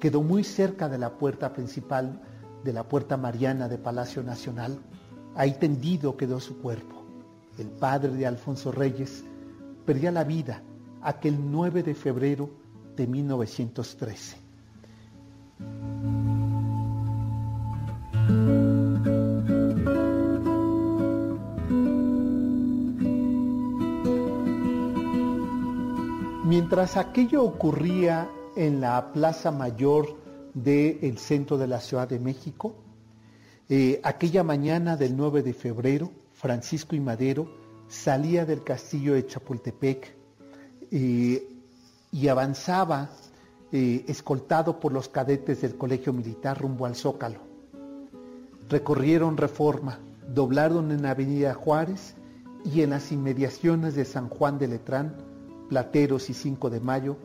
Quedó 0.00 0.24
muy 0.24 0.42
cerca 0.42 0.88
de 0.88 0.98
la 0.98 1.10
puerta 1.18 1.52
principal, 1.52 2.20
de 2.64 2.72
la 2.72 2.82
puerta 2.82 3.16
mariana 3.16 3.68
de 3.68 3.78
Palacio 3.78 4.24
Nacional. 4.24 4.76
Ahí 5.36 5.52
tendido 5.52 6.16
quedó 6.16 6.40
su 6.40 6.58
cuerpo. 6.58 7.04
El 7.58 7.68
padre 7.68 8.10
de 8.10 8.26
Alfonso 8.26 8.72
Reyes 8.72 9.22
perdía 9.86 10.10
la 10.10 10.24
vida 10.24 10.62
aquel 11.00 11.38
9 11.52 11.84
de 11.84 11.94
febrero 11.94 12.50
de 12.96 13.06
1913. 13.06 14.36
Mientras 26.52 26.98
aquello 26.98 27.44
ocurría 27.44 28.28
en 28.56 28.82
la 28.82 29.10
Plaza 29.14 29.50
Mayor 29.50 30.18
del 30.52 31.16
centro 31.16 31.56
de 31.56 31.66
la 31.66 31.80
Ciudad 31.80 32.06
de 32.06 32.18
México, 32.18 32.74
eh, 33.70 34.02
aquella 34.04 34.44
mañana 34.44 34.98
del 34.98 35.16
9 35.16 35.42
de 35.42 35.54
febrero, 35.54 36.10
Francisco 36.34 36.94
y 36.94 37.00
Madero 37.00 37.48
salía 37.88 38.44
del 38.44 38.62
castillo 38.64 39.14
de 39.14 39.26
Chapultepec 39.26 40.14
eh, 40.90 41.42
y 42.12 42.28
avanzaba 42.28 43.08
eh, 43.72 44.04
escoltado 44.06 44.78
por 44.78 44.92
los 44.92 45.08
cadetes 45.08 45.62
del 45.62 45.78
Colegio 45.78 46.12
Militar 46.12 46.60
rumbo 46.60 46.84
al 46.84 46.96
Zócalo. 46.96 47.38
Recorrieron 48.68 49.38
Reforma, 49.38 50.00
doblaron 50.28 50.92
en 50.92 51.06
Avenida 51.06 51.54
Juárez 51.54 52.14
y 52.62 52.82
en 52.82 52.90
las 52.90 53.10
inmediaciones 53.10 53.94
de 53.94 54.04
San 54.04 54.28
Juan 54.28 54.58
de 54.58 54.68
Letrán, 54.68 55.31
Plateros 55.72 56.28
y 56.28 56.34
5 56.34 56.68
de 56.68 56.80
Mayo, 56.80 57.16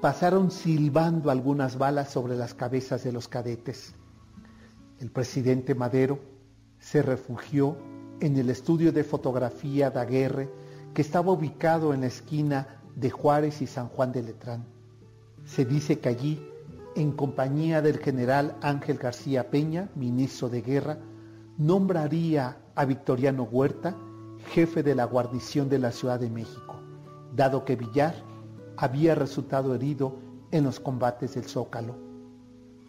pasaron 0.00 0.50
silbando 0.50 1.30
algunas 1.30 1.78
balas 1.78 2.10
sobre 2.10 2.34
las 2.34 2.52
cabezas 2.52 3.04
de 3.04 3.12
los 3.12 3.28
cadetes. 3.28 3.94
El 4.98 5.12
presidente 5.12 5.76
Madero 5.76 6.18
se 6.80 7.00
refugió 7.00 7.76
en 8.18 8.36
el 8.36 8.50
estudio 8.50 8.90
de 8.90 9.04
fotografía 9.04 9.92
Daguerre 9.92 10.50
que 10.92 11.00
estaba 11.00 11.30
ubicado 11.30 11.94
en 11.94 12.00
la 12.00 12.08
esquina 12.08 12.80
de 12.96 13.08
Juárez 13.08 13.62
y 13.62 13.68
San 13.68 13.86
Juan 13.86 14.10
de 14.10 14.24
Letrán. 14.24 14.64
Se 15.44 15.64
dice 15.64 16.00
que 16.00 16.08
allí, 16.08 16.44
en 16.96 17.12
compañía 17.12 17.82
del 17.82 17.98
general 17.98 18.56
Ángel 18.62 18.98
García 18.98 19.48
Peña, 19.48 19.90
ministro 19.94 20.48
de 20.48 20.60
Guerra, 20.60 20.98
nombraría 21.56 22.56
a 22.74 22.84
Victoriano 22.84 23.44
Huerta 23.44 23.94
jefe 24.50 24.82
de 24.82 24.94
la 24.94 25.04
guarnición 25.04 25.68
de 25.68 25.78
la 25.78 25.92
Ciudad 25.92 26.20
de 26.20 26.30
México, 26.30 26.71
dado 27.34 27.64
que 27.64 27.76
Villar 27.76 28.14
había 28.76 29.14
resultado 29.14 29.74
herido 29.74 30.18
en 30.50 30.64
los 30.64 30.80
combates 30.80 31.34
del 31.34 31.44
Zócalo. 31.44 31.96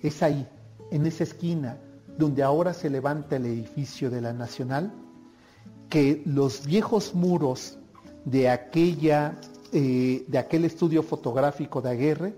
Es 0.02 0.22
ahí, 0.22 0.48
en 0.92 1.06
esa 1.06 1.24
esquina, 1.24 1.78
donde 2.18 2.44
ahora 2.44 2.74
se 2.74 2.90
levanta 2.90 3.38
el 3.38 3.46
edificio 3.46 4.10
de 4.10 4.22
la 4.22 4.34
Nacional, 4.34 4.94
que 5.90 6.22
los 6.26 6.66
viejos 6.66 7.16
muros 7.16 7.78
de, 8.26 8.50
aquella, 8.50 9.40
eh, 9.72 10.26
de 10.28 10.38
aquel 10.38 10.66
estudio 10.66 11.04
fotográfico 11.04 11.82
de 11.82 11.90
Aguirre 11.90 12.36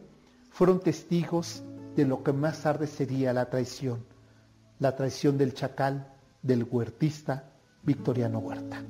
fueron 0.51 0.79
testigos 0.79 1.63
de 1.95 2.05
lo 2.05 2.23
que 2.23 2.33
más 2.33 2.61
tarde 2.61 2.87
sería 2.87 3.33
la 3.33 3.49
traición, 3.49 4.05
la 4.79 4.95
traición 4.95 5.37
del 5.37 5.53
chacal, 5.53 6.13
del 6.41 6.63
huertista 6.69 7.51
Victoriano 7.83 8.39
Huerta. 8.39 8.83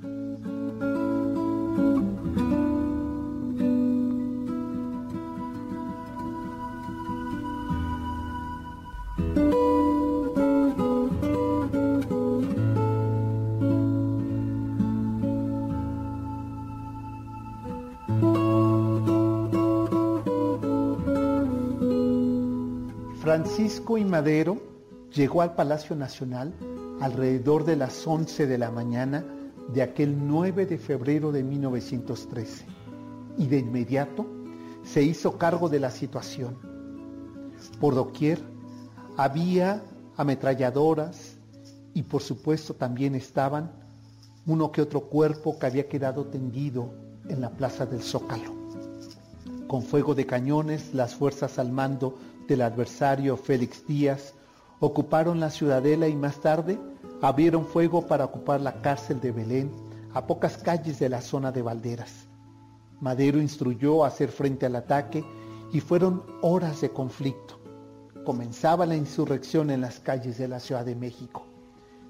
Francisco 23.45 23.99
y 23.99 24.03
Madero 24.03 24.58
llegó 25.13 25.43
al 25.43 25.53
Palacio 25.53 25.95
Nacional 25.95 26.51
alrededor 26.99 27.63
de 27.63 27.75
las 27.75 28.08
11 28.08 28.47
de 28.47 28.58
la 28.58 28.71
mañana 28.71 29.23
de 29.71 29.84
aquel 29.84 30.27
9 30.27 30.65
de 30.65 30.79
febrero 30.79 31.31
de 31.31 31.43
1913 31.43 32.65
y 33.38 33.45
de 33.45 33.60
inmediato 33.60 34.25
se 34.84 35.03
hizo 35.03 35.38
cargo 35.38 35.69
de 35.69 35.79
la 35.79 35.91
situación. 35.91 36.58
Por 37.79 37.93
doquier 37.93 38.41
había 39.15 39.84
ametralladoras 40.17 41.38
y 41.93 42.01
por 42.01 42.23
supuesto 42.23 42.73
también 42.73 43.13
estaban 43.13 43.71
uno 44.47 44.71
que 44.71 44.81
otro 44.81 45.01
cuerpo 45.01 45.60
que 45.60 45.67
había 45.67 45.88
quedado 45.88 46.25
tendido 46.25 46.95
en 47.29 47.41
la 47.41 47.51
plaza 47.51 47.86
del 47.86 48.01
Zócalo. 48.01 48.55
Con 49.67 49.84
fuego 49.84 50.15
de 50.15 50.25
cañones, 50.25 50.95
las 50.95 51.13
fuerzas 51.13 51.60
al 51.60 51.71
mando 51.71 52.17
del 52.47 52.62
adversario 52.62 53.38
Félix 53.38 53.86
Díaz 53.88 54.34
ocuparon 54.79 55.39
la 55.39 55.49
ciudadela 55.49 56.08
y 56.08 56.15
más 56.15 56.38
tarde 56.38 56.77
abrieron 57.21 57.65
fuego 57.65 58.05
para 58.08 58.25
ocupar 58.25 58.62
la 58.62 58.81
cárcel 58.81 59.19
de 59.19 59.31
Belén 59.31 59.71
a 60.13 60.27
pocas 60.27 60.58
calles 60.58 60.99
de 60.99 61.10
la 61.10 61.21
zona 61.21 61.51
de 61.51 61.62
Valderas. 61.62 62.27
Madero 63.01 63.41
instruyó 63.41 64.03
a 64.03 64.08
hacer 64.08 64.29
frente 64.29 64.65
al 64.65 64.75
ataque 64.75 65.23
y 65.73 65.79
fueron 65.79 66.23
horas 66.41 66.81
de 66.81 66.89
conflicto. 66.89 67.60
Comenzaba 68.23 68.86
la 68.86 68.95
insurrección 68.95 69.69
en 69.69 69.81
las 69.81 69.99
calles 69.99 70.38
de 70.38 70.47
la 70.47 70.60
Ciudad 70.60 70.86
de 70.86 70.95
México, 70.95 71.45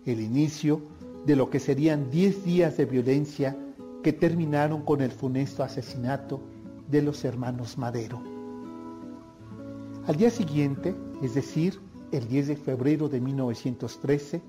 el 0.06 0.22
inicio 0.22 0.82
de 1.26 1.36
lo 1.36 1.50
que 1.50 1.60
serían 1.60 2.10
10 2.12 2.46
días 2.46 2.78
de 2.78 2.86
violencia 2.86 3.58
que 4.04 4.14
terminaron 4.14 4.84
con 4.84 5.02
el 5.02 5.12
funesto 5.12 5.64
asesinato 5.64 6.40
de 6.88 7.02
los 7.02 7.26
hermanos 7.26 7.78
Madero. 7.78 8.35
Al 10.08 10.18
día 10.18 10.30
siguiente, 10.30 10.96
es 11.24 11.34
decir, 11.34 11.82
el 12.12 12.28
10 12.28 12.50
de 12.50 12.56
febrero 12.56 13.10
de 13.10 13.20
1913, 13.20 14.40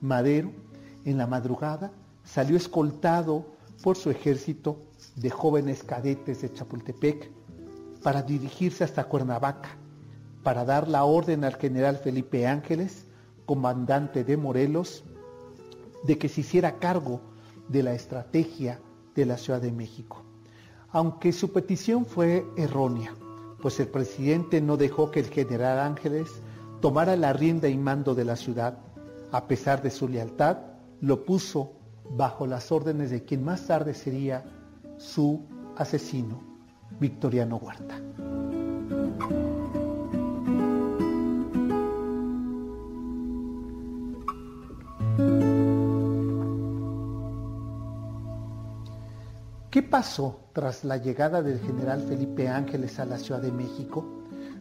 Madero, 0.00 0.50
en 1.04 1.16
la 1.16 1.28
madrugada, 1.28 1.92
salió 2.24 2.56
escoltado 2.56 3.46
por 3.84 3.96
su 3.96 4.10
ejército 4.10 4.82
de 5.14 5.30
jóvenes 5.30 5.84
cadetes 5.84 6.42
de 6.42 6.52
Chapultepec 6.52 7.30
para 8.02 8.22
dirigirse 8.22 8.82
hasta 8.82 9.04
Cuernavaca, 9.04 9.76
para 10.42 10.64
dar 10.64 10.88
la 10.88 11.04
orden 11.04 11.44
al 11.44 11.54
general 11.54 11.98
Felipe 11.98 12.48
Ángeles, 12.48 13.06
comandante 13.46 14.24
de 14.24 14.36
Morelos, 14.36 15.04
de 16.02 16.18
que 16.18 16.28
se 16.28 16.40
hiciera 16.40 16.80
cargo 16.80 17.20
de 17.68 17.84
la 17.84 17.94
estrategia 17.94 18.80
de 19.14 19.24
la 19.24 19.38
Ciudad 19.38 19.60
de 19.60 19.70
México. 19.70 20.24
Aunque 20.90 21.32
su 21.32 21.52
petición 21.52 22.06
fue 22.06 22.44
errónea, 22.56 23.14
pues 23.66 23.80
el 23.80 23.88
presidente 23.88 24.60
no 24.60 24.76
dejó 24.76 25.10
que 25.10 25.18
el 25.18 25.26
general 25.26 25.80
Ángeles 25.80 26.28
tomara 26.80 27.16
la 27.16 27.32
rienda 27.32 27.68
y 27.68 27.76
mando 27.76 28.14
de 28.14 28.24
la 28.24 28.36
ciudad. 28.36 28.78
A 29.32 29.48
pesar 29.48 29.82
de 29.82 29.90
su 29.90 30.06
lealtad, 30.06 30.58
lo 31.00 31.24
puso 31.24 31.72
bajo 32.08 32.46
las 32.46 32.70
órdenes 32.70 33.10
de 33.10 33.24
quien 33.24 33.42
más 33.42 33.66
tarde 33.66 33.92
sería 33.92 34.44
su 34.98 35.40
asesino, 35.76 36.40
Victoriano 37.00 37.56
Huerta. 37.56 38.00
¿Qué 49.76 49.82
pasó 49.82 50.40
tras 50.54 50.84
la 50.84 50.96
llegada 50.96 51.42
del 51.42 51.60
general 51.60 52.00
Felipe 52.00 52.48
Ángeles 52.48 52.98
a 52.98 53.04
la 53.04 53.18
Ciudad 53.18 53.42
de 53.42 53.52
México? 53.52 54.06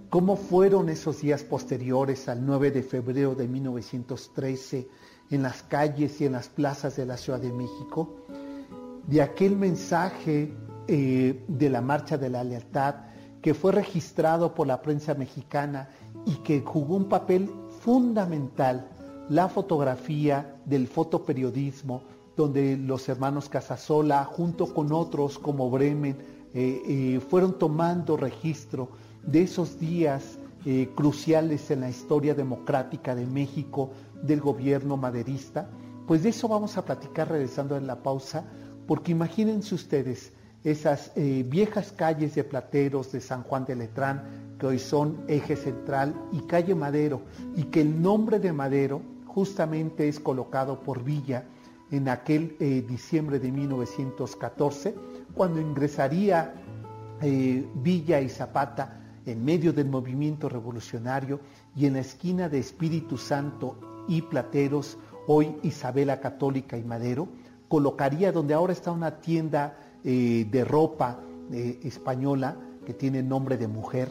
¿Cómo 0.09 0.35
fueron 0.35 0.89
esos 0.89 1.21
días 1.21 1.41
posteriores 1.45 2.27
al 2.27 2.45
9 2.45 2.71
de 2.71 2.83
febrero 2.83 3.33
de 3.33 3.47
1913 3.47 4.89
en 5.31 5.41
las 5.41 5.63
calles 5.63 6.19
y 6.19 6.25
en 6.25 6.33
las 6.33 6.49
plazas 6.49 6.97
de 6.97 7.05
la 7.05 7.15
Ciudad 7.15 7.39
de 7.39 7.53
México? 7.53 8.25
De 9.07 9.21
aquel 9.21 9.55
mensaje 9.55 10.53
eh, 10.89 11.45
de 11.47 11.69
la 11.69 11.79
Marcha 11.79 12.17
de 12.17 12.29
la 12.29 12.43
Lealtad 12.43 12.95
que 13.41 13.53
fue 13.53 13.71
registrado 13.71 14.53
por 14.53 14.67
la 14.67 14.81
prensa 14.81 15.13
mexicana 15.13 15.87
y 16.25 16.33
que 16.43 16.59
jugó 16.59 16.97
un 16.97 17.07
papel 17.07 17.49
fundamental, 17.79 18.89
la 19.29 19.47
fotografía 19.47 20.57
del 20.65 20.89
fotoperiodismo, 20.89 22.03
donde 22.35 22.77
los 22.77 23.07
hermanos 23.07 23.49
Casasola, 23.49 24.25
junto 24.25 24.73
con 24.73 24.91
otros 24.91 25.39
como 25.39 25.69
Bremen, 25.69 26.17
eh, 26.53 26.81
eh, 26.87 27.19
fueron 27.19 27.57
tomando 27.57 28.17
registro 28.17 28.89
de 29.23 29.43
esos 29.43 29.79
días 29.79 30.37
eh, 30.65 30.89
cruciales 30.95 31.69
en 31.71 31.81
la 31.81 31.89
historia 31.89 32.33
democrática 32.33 33.15
de 33.15 33.25
México 33.25 33.91
del 34.21 34.41
gobierno 34.41 34.97
maderista. 34.97 35.69
Pues 36.07 36.23
de 36.23 36.29
eso 36.29 36.47
vamos 36.47 36.77
a 36.77 36.85
platicar 36.85 37.29
regresando 37.29 37.77
en 37.77 37.87
la 37.87 38.01
pausa, 38.01 38.45
porque 38.87 39.11
imagínense 39.11 39.75
ustedes 39.75 40.31
esas 40.63 41.11
viejas 41.15 41.91
calles 41.91 42.33
de 42.33 42.43
plateros 42.43 43.11
de 43.11 43.21
San 43.21 43.43
Juan 43.43 43.65
de 43.65 43.75
Letrán, 43.75 44.23
que 44.57 44.65
hoy 44.65 44.79
son 44.79 45.23
eje 45.27 45.55
central, 45.55 46.15
y 46.31 46.39
calle 46.41 46.73
Madero, 46.73 47.21
y 47.55 47.65
que 47.65 47.81
el 47.81 48.01
nombre 48.01 48.39
de 48.39 48.51
Madero 48.51 49.01
justamente 49.27 50.07
es 50.07 50.19
colocado 50.19 50.79
por 50.79 51.03
Villa, 51.03 51.45
en 51.91 52.09
aquel 52.09 52.55
eh, 52.59 52.83
diciembre 52.87 53.39
de 53.39 53.51
1914, 53.51 54.95
cuando 55.33 55.59
ingresaría 55.59 56.53
eh, 57.21 57.65
Villa 57.75 58.21
y 58.21 58.29
Zapata 58.29 59.01
en 59.25 59.43
medio 59.43 59.73
del 59.73 59.89
movimiento 59.89 60.49
revolucionario 60.49 61.39
y 61.75 61.85
en 61.85 61.93
la 61.93 61.99
esquina 61.99 62.49
de 62.49 62.59
Espíritu 62.59 63.17
Santo 63.17 63.77
y 64.07 64.21
Plateros, 64.21 64.97
hoy 65.27 65.55
Isabela 65.63 66.19
Católica 66.19 66.77
y 66.77 66.83
Madero, 66.83 67.27
colocaría 67.67 68.31
donde 68.31 68.53
ahora 68.53 68.73
está 68.73 68.91
una 68.91 69.19
tienda 69.19 69.77
eh, 70.03 70.47
de 70.49 70.65
ropa 70.65 71.19
española 71.51 72.55
que 72.87 72.95
tiene 72.95 73.21
nombre 73.21 73.55
de 73.55 73.67
mujer, 73.67 74.09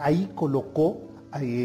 ahí 0.00 0.28
colocó, 0.34 0.98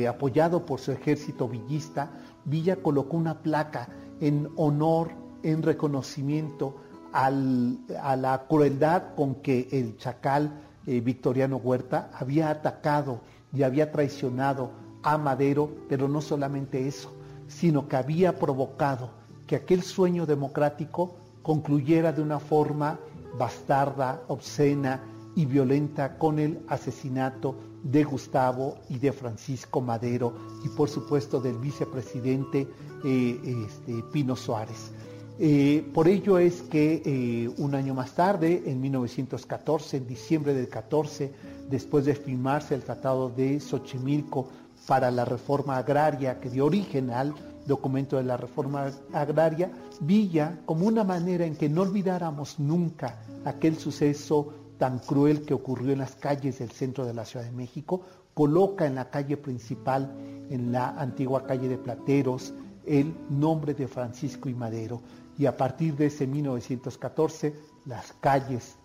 apoyado 0.08 0.64
por 0.64 0.80
su 0.80 0.92
ejército 0.92 1.48
villista, 1.48 2.12
Villa 2.46 2.76
colocó 2.76 3.18
una 3.18 3.42
placa 3.42 3.90
en 4.24 4.50
honor, 4.56 5.12
en 5.44 5.62
reconocimiento 5.62 6.76
a 7.12 7.30
la 7.30 8.46
crueldad 8.48 9.16
con 9.16 9.36
que 9.36 9.68
el 9.72 9.98
chacal 9.98 10.62
eh, 10.88 11.02
Victoriano 11.02 11.58
Huerta 11.58 12.10
había 12.14 12.50
atacado 12.50 13.20
y 13.54 13.64
había 13.64 13.92
traicionado 13.92 14.72
a 15.04 15.18
Madero, 15.18 15.70
pero 15.90 16.08
no 16.08 16.22
solamente 16.22 16.88
eso, 16.88 17.12
sino 17.50 17.90
que 17.90 17.98
había 17.98 18.40
provocado 18.40 19.10
que 19.46 19.58
aquel 19.58 19.84
sueño 19.84 20.26
democrático 20.26 21.16
concluyera 21.44 22.14
de 22.14 22.22
una 22.22 22.40
forma 22.40 23.00
bastarda, 23.38 24.22
obscena 24.30 25.02
y 25.36 25.46
violenta 25.46 26.18
con 26.18 26.40
el 26.40 26.64
asesinato 26.70 27.56
de 27.84 28.04
Gustavo 28.04 28.78
y 28.89 28.98
de 28.98 29.12
Francisco 29.12 29.82
Madero 29.82 30.34
y 30.63 30.69
por 30.69 30.89
supuesto 30.89 31.39
del 31.39 31.58
vicepresidente 31.58 32.67
eh, 33.04 33.65
este, 33.67 34.02
Pino 34.12 34.36
Suárez. 34.36 34.91
Eh, 35.39 35.89
por 35.93 36.08
ello 36.08 36.38
es 36.38 36.62
que 36.62 37.02
eh, 37.06 37.50
un 37.58 37.76
año 37.76 37.93
más 37.93 38.13
tarde, 38.13 38.63
en 38.65 38.80
1914, 38.80 39.98
en 39.98 40.08
diciembre 40.08 40.54
del 40.54 40.69
14, 40.69 41.34
después 41.69 42.06
de 42.06 42.15
firmarse 42.15 42.76
el 42.76 42.84
Tratado 42.84 43.30
de 43.30 43.60
Xochimilco 43.60 44.48
para 44.88 45.10
la 45.12 45.26
reforma 45.26 45.78
agraria 45.78 46.39
que 46.39 46.50
dio 46.50 46.65
origen 46.65 47.10
al 47.10 47.34
documento 47.65 48.17
de 48.17 48.24
la 48.24 48.38
reforma 48.38 48.91
agraria, 49.13 49.72
Villa 50.02 50.60
como 50.65 50.86
una 50.86 51.04
manera 51.04 51.46
en 51.46 51.56
que 51.56 51.69
no 51.69 51.82
olvidáramos 51.82 52.60
nunca 52.60 53.19
aquel 53.46 53.78
suceso 53.78 54.54
tan 54.78 55.00
cruel 55.00 55.46
que 55.46 55.54
ocurrió 55.54 55.94
en 55.94 56.00
las 56.00 56.16
calles 56.16 56.60
del 56.60 56.72
centro 56.72 57.06
de 57.06 57.14
la 57.14 57.26
Ciudad 57.26 57.46
de 57.46 57.52
México, 57.52 58.02
coloca 58.34 58.86
en 58.86 58.96
la 58.96 59.10
calle 59.10 59.38
principal, 59.38 60.12
en 60.50 60.72
la 60.72 60.90
antigua 60.90 61.46
calle 61.46 61.68
de 61.68 61.78
Plateros, 61.78 62.54
el 62.86 63.14
nombre 63.30 63.74
de 63.74 63.88
Francisco 63.88 64.50
y 64.50 64.54
Madero. 64.54 65.02
Y 65.38 65.46
a 65.46 65.56
partir 65.56 65.96
de 65.96 66.08
ese 66.08 66.28
1914, 66.28 67.54
las 67.86 68.14
calles 68.14 68.76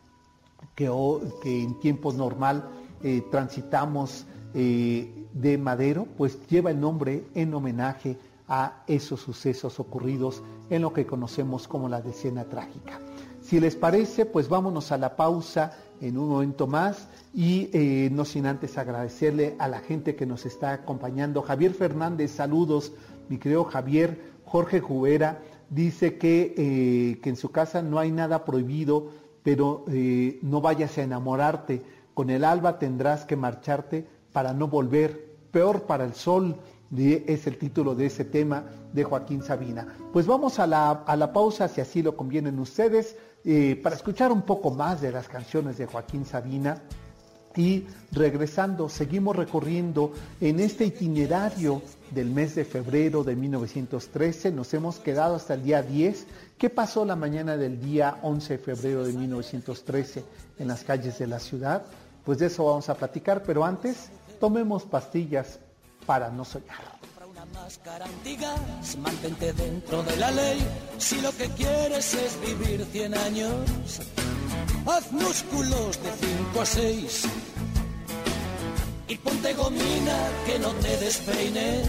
que, 0.74 0.86
en 1.44 1.78
tiempos 1.80 2.14
normal 2.14 2.68
eh, 3.02 3.22
transitamos 3.30 4.26
eh, 4.54 5.26
de 5.32 5.58
Madero, 5.58 6.06
pues 6.16 6.38
lleva 6.48 6.70
el 6.70 6.80
nombre 6.80 7.24
en 7.34 7.54
homenaje 7.54 8.16
a 8.48 8.82
esos 8.86 9.20
sucesos 9.20 9.78
ocurridos 9.78 10.42
en 10.70 10.82
lo 10.82 10.92
que 10.92 11.06
conocemos 11.06 11.68
como 11.68 11.88
la 11.88 12.00
decena 12.00 12.44
trágica. 12.44 12.98
Si 13.48 13.60
les 13.60 13.76
parece, 13.76 14.26
pues 14.26 14.50
vámonos 14.50 14.92
a 14.92 14.98
la 14.98 15.16
pausa 15.16 15.72
en 16.02 16.18
un 16.18 16.28
momento 16.28 16.66
más 16.66 17.08
y 17.32 17.70
eh, 17.72 18.10
no 18.12 18.26
sin 18.26 18.44
antes 18.44 18.76
agradecerle 18.76 19.56
a 19.58 19.68
la 19.68 19.78
gente 19.78 20.16
que 20.16 20.26
nos 20.26 20.44
está 20.44 20.74
acompañando. 20.74 21.40
Javier 21.40 21.72
Fernández, 21.72 22.30
saludos, 22.30 22.92
mi 23.30 23.38
querido 23.38 23.64
Javier, 23.64 24.20
Jorge 24.44 24.80
Jubera, 24.80 25.40
dice 25.70 26.18
que, 26.18 26.54
eh, 26.58 27.20
que 27.22 27.30
en 27.30 27.36
su 27.36 27.50
casa 27.50 27.80
no 27.80 27.98
hay 27.98 28.12
nada 28.12 28.44
prohibido, 28.44 29.12
pero 29.42 29.86
eh, 29.88 30.38
no 30.42 30.60
vayas 30.60 30.98
a 30.98 31.04
enamorarte. 31.04 31.80
Con 32.12 32.28
el 32.28 32.44
alba 32.44 32.78
tendrás 32.78 33.24
que 33.24 33.36
marcharte 33.36 34.06
para 34.30 34.52
no 34.52 34.68
volver. 34.68 35.38
Peor 35.52 35.84
para 35.84 36.04
el 36.04 36.12
sol 36.12 36.58
es 36.94 37.46
el 37.46 37.56
título 37.56 37.94
de 37.94 38.06
ese 38.06 38.26
tema 38.26 38.64
de 38.92 39.04
Joaquín 39.04 39.42
Sabina. 39.42 39.86
Pues 40.12 40.26
vamos 40.26 40.58
a 40.58 40.66
la, 40.66 40.90
a 40.90 41.16
la 41.16 41.32
pausa, 41.32 41.68
si 41.68 41.80
así 41.80 42.02
lo 42.02 42.14
convienen 42.14 42.58
ustedes, 42.58 43.16
eh, 43.44 43.78
para 43.82 43.96
escuchar 43.96 44.32
un 44.32 44.42
poco 44.42 44.70
más 44.70 45.00
de 45.00 45.12
las 45.12 45.28
canciones 45.28 45.78
de 45.78 45.86
Joaquín 45.86 46.24
Sabina. 46.24 46.82
Y 47.56 47.86
regresando, 48.12 48.88
seguimos 48.88 49.34
recorriendo 49.34 50.12
en 50.40 50.60
este 50.60 50.84
itinerario 50.86 51.82
del 52.12 52.30
mes 52.30 52.54
de 52.54 52.64
febrero 52.64 53.24
de 53.24 53.34
1913. 53.34 54.52
Nos 54.52 54.72
hemos 54.74 54.98
quedado 55.00 55.34
hasta 55.34 55.54
el 55.54 55.64
día 55.64 55.82
10. 55.82 56.26
¿Qué 56.56 56.70
pasó 56.70 57.04
la 57.04 57.16
mañana 57.16 57.56
del 57.56 57.80
día 57.80 58.18
11 58.22 58.58
de 58.58 58.62
febrero 58.62 59.04
de 59.04 59.12
1913 59.12 60.24
en 60.58 60.68
las 60.68 60.84
calles 60.84 61.18
de 61.18 61.26
la 61.26 61.40
ciudad? 61.40 61.82
Pues 62.24 62.38
de 62.38 62.46
eso 62.46 62.64
vamos 62.64 62.88
a 62.90 62.94
platicar, 62.94 63.42
pero 63.42 63.64
antes 63.64 64.10
tomemos 64.38 64.84
pastillas 64.84 65.58
para 66.06 66.30
no 66.30 66.44
soñar. 66.44 66.97
Una 67.38 67.60
máscara 67.60 68.04
antigas, 68.04 68.96
mantente 68.96 69.52
dentro 69.52 70.02
de 70.02 70.16
la 70.16 70.30
ley. 70.32 70.58
Si 70.98 71.20
lo 71.20 71.30
que 71.36 71.48
quieres 71.50 72.12
es 72.14 72.40
vivir 72.40 72.84
100 72.90 73.14
años, 73.16 74.00
haz 74.86 75.12
músculos 75.12 76.02
de 76.02 76.10
5 76.50 76.60
a 76.60 76.66
6 76.66 77.22
y 79.06 79.16
ponte 79.18 79.54
gomina 79.54 80.18
que 80.46 80.58
no 80.58 80.70
te 80.82 80.96
despeine 80.96 81.82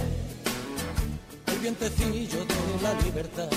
el 1.48 1.60
vientecillo 1.60 2.46
de 2.46 2.84
la 2.84 2.94
libertad. 3.02 3.50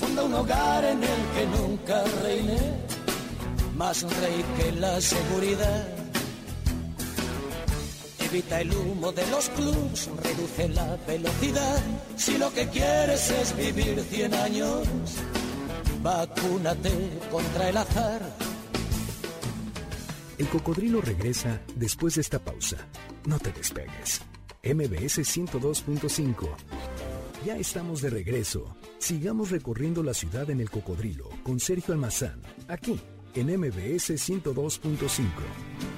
Funda 0.00 0.24
un 0.24 0.34
hogar 0.34 0.84
en 0.86 1.04
el 1.04 1.22
que 1.34 1.46
nunca 1.56 2.02
reine 2.24 2.58
más 3.76 4.02
rey 4.02 4.44
que 4.56 4.72
la 4.72 5.00
seguridad 5.00 6.03
Evita 8.34 8.60
el 8.62 8.72
humo 8.74 9.12
de 9.12 9.24
los 9.28 9.48
clubs, 9.50 10.10
reduce 10.24 10.68
la 10.70 10.96
velocidad. 11.06 11.80
Si 12.16 12.36
lo 12.36 12.52
que 12.52 12.66
quieres 12.66 13.30
es 13.30 13.56
vivir 13.56 14.02
100 14.10 14.34
años, 14.34 14.88
vacúnate 16.02 16.90
contra 17.30 17.68
el 17.68 17.76
azar. 17.76 18.22
El 20.36 20.48
cocodrilo 20.48 21.00
regresa 21.00 21.60
después 21.76 22.16
de 22.16 22.22
esta 22.22 22.40
pausa. 22.40 22.78
No 23.24 23.38
te 23.38 23.52
despegues. 23.52 24.22
MBS 24.64 25.20
102.5. 25.20 26.48
Ya 27.46 27.56
estamos 27.56 28.02
de 28.02 28.10
regreso. 28.10 28.74
Sigamos 28.98 29.52
recorriendo 29.52 30.02
la 30.02 30.12
ciudad 30.12 30.50
en 30.50 30.58
el 30.58 30.70
cocodrilo 30.70 31.30
con 31.44 31.60
Sergio 31.60 31.94
Almazán, 31.94 32.42
aquí 32.66 32.98
en 33.36 33.46
MBS 33.60 34.10
102.5. 34.10 35.93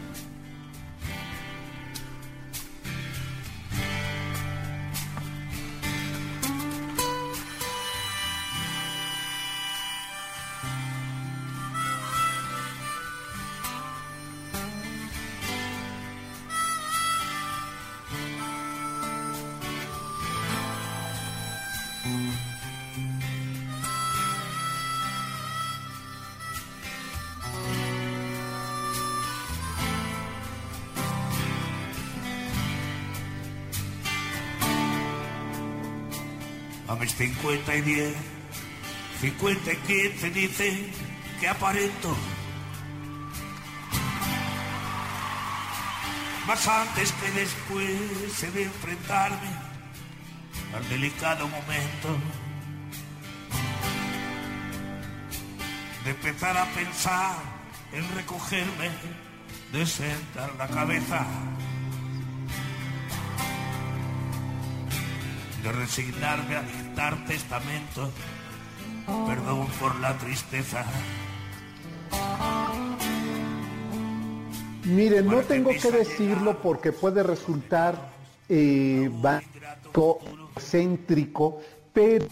50 37.18 37.76
y 37.76 37.80
10, 37.80 38.14
50 39.20 39.72
y 39.72 39.76
15 39.76 40.30
dicen 40.30 40.92
que 41.40 41.48
aparento. 41.48 42.14
Más 46.46 46.68
antes 46.68 47.12
que 47.12 47.30
después 47.32 48.42
he 48.42 48.50
de 48.50 48.62
enfrentarme 48.64 49.50
al 50.74 50.88
delicado 50.88 51.48
momento 51.48 52.18
de 56.04 56.10
empezar 56.10 56.56
a 56.56 56.66
pensar 56.66 57.36
en 57.92 58.14
recogerme, 58.14 58.90
de 59.72 59.86
sentar 59.86 60.54
la 60.56 60.68
cabeza. 60.68 61.26
de 65.66 65.72
resignarme 65.72 66.56
a 66.56 66.62
dictar 66.96 67.26
testamento. 67.26 68.10
Perdón 69.26 69.66
por 69.78 70.00
la 70.00 70.16
tristeza. 70.16 70.84
Miren, 74.84 75.26
no 75.26 75.40
tengo 75.40 75.70
que 75.70 75.90
decirlo 75.90 76.62
porque 76.62 76.92
puede 76.92 77.22
resultar 77.22 78.12
eh, 78.48 79.10
céntrico, 80.58 81.60
pero 81.92 82.26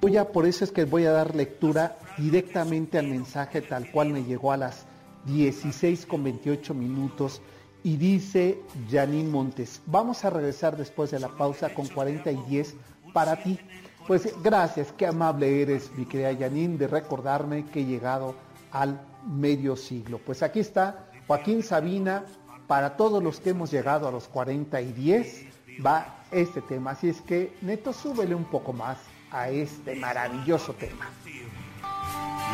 voy 0.00 0.16
a, 0.16 0.26
por 0.26 0.46
eso 0.46 0.64
es 0.64 0.72
que 0.72 0.84
voy 0.84 1.04
a 1.04 1.12
dar 1.12 1.36
lectura 1.36 1.96
directamente 2.18 2.98
al 2.98 3.06
mensaje 3.06 3.60
tal 3.60 3.90
cual 3.92 4.08
me 4.08 4.24
llegó 4.24 4.52
a 4.52 4.56
las 4.56 4.86
16 5.26 6.06
con 6.06 6.24
28 6.24 6.74
minutos 6.74 7.40
y 7.84 7.96
dice 7.96 8.58
Janine 8.90 9.28
Montes, 9.28 9.80
vamos 9.86 10.24
a 10.24 10.30
regresar 10.30 10.76
después 10.76 11.10
de 11.10 11.20
la 11.20 11.28
pausa 11.28 11.72
con 11.72 11.86
40 11.86 12.32
y 12.32 12.36
10 12.48 12.74
para 13.12 13.36
ti. 13.42 13.58
Pues 14.06 14.34
gracias, 14.42 14.92
qué 14.92 15.06
amable 15.06 15.62
eres, 15.62 15.90
mi 15.96 16.04
querida 16.06 16.34
Janine, 16.36 16.78
de 16.78 16.88
recordarme 16.88 17.66
que 17.66 17.80
he 17.80 17.84
llegado 17.84 18.34
al 18.72 19.00
medio 19.26 19.76
siglo. 19.76 20.18
Pues 20.18 20.42
aquí 20.42 20.60
está 20.60 21.10
Joaquín 21.26 21.62
Sabina, 21.62 22.24
para 22.66 22.96
todos 22.96 23.22
los 23.22 23.40
que 23.40 23.50
hemos 23.50 23.70
llegado 23.70 24.08
a 24.08 24.10
los 24.10 24.28
40 24.28 24.80
y 24.80 24.92
10, 24.92 25.46
va 25.84 26.24
este 26.30 26.60
tema. 26.62 26.92
Así 26.92 27.08
es 27.08 27.20
que, 27.20 27.56
Neto, 27.62 27.92
súbele 27.92 28.34
un 28.34 28.44
poco 28.44 28.72
más 28.72 28.98
a 29.30 29.48
este 29.48 29.96
maravilloso 29.96 30.72
tema. 30.74 31.08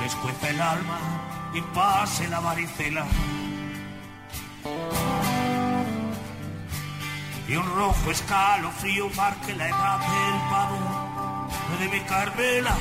Les 0.03 0.15
cuenta 0.17 0.51
el 0.51 0.61
alma 0.61 0.99
y 1.55 1.61
pase 1.75 2.29
la 2.29 2.41
varicela 2.41 3.07
y 7.49 7.55
un 7.55 7.67
rojo 7.77 8.11
escalofrío 8.11 9.09
marque 9.17 9.55
la 9.55 9.69
edad 9.69 9.99
del 10.01 10.41
pavo 10.51 11.49
de 11.79 11.89
mi 11.89 12.01
Carmela. 12.01 12.77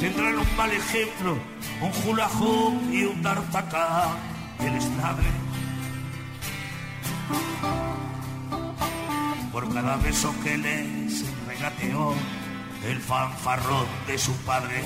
Tendrán 0.00 0.38
un 0.38 0.56
mal 0.56 0.72
ejemplo, 0.72 1.38
un 1.80 1.92
julajo 1.92 2.74
y 2.90 3.04
un 3.04 3.22
d'Artacán 3.22 4.10
y 4.60 4.66
el 4.66 4.74
esnable. 4.76 5.28
Por 9.52 9.72
cada 9.72 9.96
beso 9.96 10.34
que 10.42 10.58
les 10.58 11.24
regateó 11.46 12.14
el 12.84 13.00
fanfarrón 13.00 13.86
de 14.06 14.18
su 14.18 14.32
padre. 14.44 14.82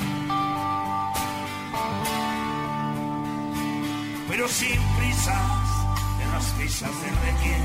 Pero 4.31 4.47
sin 4.47 4.79
prisas, 4.97 6.19
de 6.19 6.25
las 6.27 6.45
prisas 6.53 6.91
de 7.03 7.09
Requiem, 7.09 7.63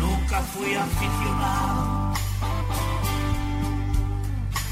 nunca 0.00 0.40
fui 0.40 0.74
aficionado. 0.74 2.14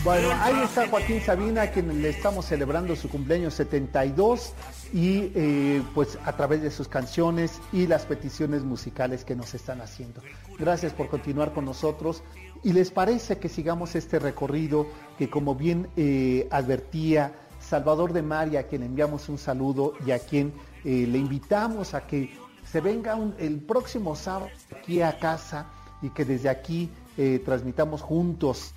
Bueno, 0.02 0.28
ahí 0.40 0.54
está 0.64 0.88
Joaquín 0.88 1.20
Sabina, 1.20 1.62
a 1.62 1.70
quien 1.70 2.00
le 2.00 2.09
estamos 2.09 2.46
celebrando 2.46 2.96
su 2.96 3.11
cumpleaños 3.11 3.52
72 3.54 4.54
y 4.94 5.32
eh, 5.35 5.82
pues 5.94 6.18
a 6.24 6.35
través 6.35 6.62
de 6.62 6.70
sus 6.70 6.88
canciones 6.88 7.61
y 7.74 7.87
las 7.87 8.06
peticiones 8.06 8.64
musicales 8.64 9.24
que 9.24 9.37
nos 9.37 9.52
están 9.52 9.82
haciendo. 9.82 10.22
Gracias 10.59 10.94
por 10.94 11.09
continuar 11.09 11.52
con 11.52 11.66
nosotros 11.66 12.22
y 12.64 12.72
les 12.72 12.90
parece 12.90 13.37
que 13.37 13.50
sigamos 13.50 13.96
este 13.96 14.18
recorrido 14.18 14.87
que 15.18 15.28
como 15.28 15.56
bien 15.56 15.88
eh, 15.96 16.48
advertía 16.50 17.35
Salvador 17.61 18.12
de 18.12 18.22
María, 18.22 18.61
a 18.61 18.62
quien 18.62 18.82
enviamos 18.82 19.28
un 19.28 19.38
saludo 19.38 19.92
y 20.06 20.12
a 20.12 20.20
quien 20.20 20.52
eh, 20.87 21.05
le 21.05 21.18
invitamos 21.18 21.94
a 21.94 22.07
que 22.07 22.31
se 22.64 22.81
venga 22.81 23.18
el 23.38 23.61
próximo 23.61 24.14
sábado 24.14 24.51
aquí 24.70 25.03
a 25.03 25.18
casa 25.18 25.66
y 26.01 26.11
que 26.11 26.25
desde 26.25 26.49
aquí 26.49 26.88
eh, 27.16 27.42
transmitamos 27.44 28.03
juntos. 28.03 28.72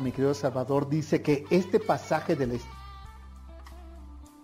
Mi 0.00 0.12
querido 0.12 0.34
Salvador 0.34 0.88
dice 0.88 1.20
que 1.20 1.46
este 1.50 1.80
pasaje 1.80 2.36
de 2.36 2.46
la, 2.46 2.54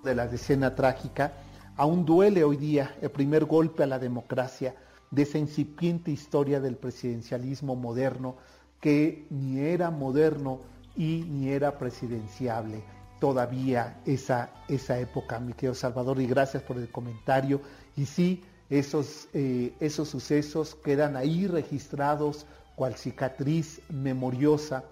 de 0.02 0.14
la 0.16 0.24
escena 0.24 0.74
trágica 0.74 1.34
aún 1.76 2.04
duele 2.04 2.42
hoy 2.42 2.56
día 2.56 2.96
el 3.00 3.12
primer 3.12 3.44
golpe 3.44 3.84
a 3.84 3.86
la 3.86 4.00
democracia 4.00 4.74
de 5.12 5.22
esa 5.22 5.38
incipiente 5.38 6.10
historia 6.10 6.58
del 6.58 6.76
presidencialismo 6.76 7.76
moderno 7.76 8.38
que 8.80 9.28
ni 9.30 9.60
era 9.60 9.92
moderno 9.92 10.62
y 10.96 11.24
ni 11.28 11.48
era 11.50 11.78
presidenciable 11.78 12.95
todavía 13.18 14.00
esa, 14.04 14.50
esa 14.68 14.98
época, 14.98 15.40
mi 15.40 15.52
querido 15.52 15.74
Salvador, 15.74 16.20
y 16.20 16.26
gracias 16.26 16.62
por 16.62 16.76
el 16.78 16.90
comentario. 16.90 17.60
Y 17.96 18.06
sí, 18.06 18.42
esos, 18.68 19.28
eh, 19.32 19.74
esos 19.80 20.08
sucesos 20.08 20.74
quedan 20.74 21.16
ahí 21.16 21.46
registrados 21.46 22.46
cual 22.74 22.94
cicatriz 22.96 23.80
memoriosa, 23.88 24.84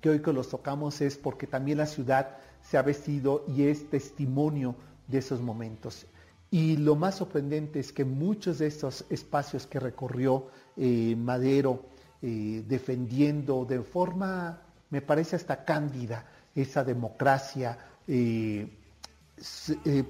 que 0.00 0.10
hoy 0.10 0.20
que 0.20 0.32
los 0.32 0.48
tocamos 0.48 1.00
es 1.00 1.16
porque 1.16 1.46
también 1.46 1.78
la 1.78 1.86
ciudad 1.86 2.36
se 2.62 2.76
ha 2.76 2.82
vestido 2.82 3.44
y 3.48 3.64
es 3.64 3.88
testimonio 3.88 4.74
de 5.08 5.18
esos 5.18 5.40
momentos. 5.40 6.06
Y 6.50 6.76
lo 6.76 6.94
más 6.94 7.16
sorprendente 7.16 7.80
es 7.80 7.92
que 7.92 8.04
muchos 8.04 8.58
de 8.58 8.66
estos 8.66 9.04
espacios 9.10 9.66
que 9.66 9.80
recorrió 9.80 10.48
eh, 10.76 11.16
Madero, 11.16 11.86
eh, 12.22 12.64
defendiendo 12.66 13.64
de 13.64 13.82
forma, 13.82 14.62
me 14.90 15.00
parece 15.00 15.36
hasta 15.36 15.64
cándida, 15.64 16.26
esa 16.56 16.82
democracia, 16.82 17.78
eh, 18.08 18.68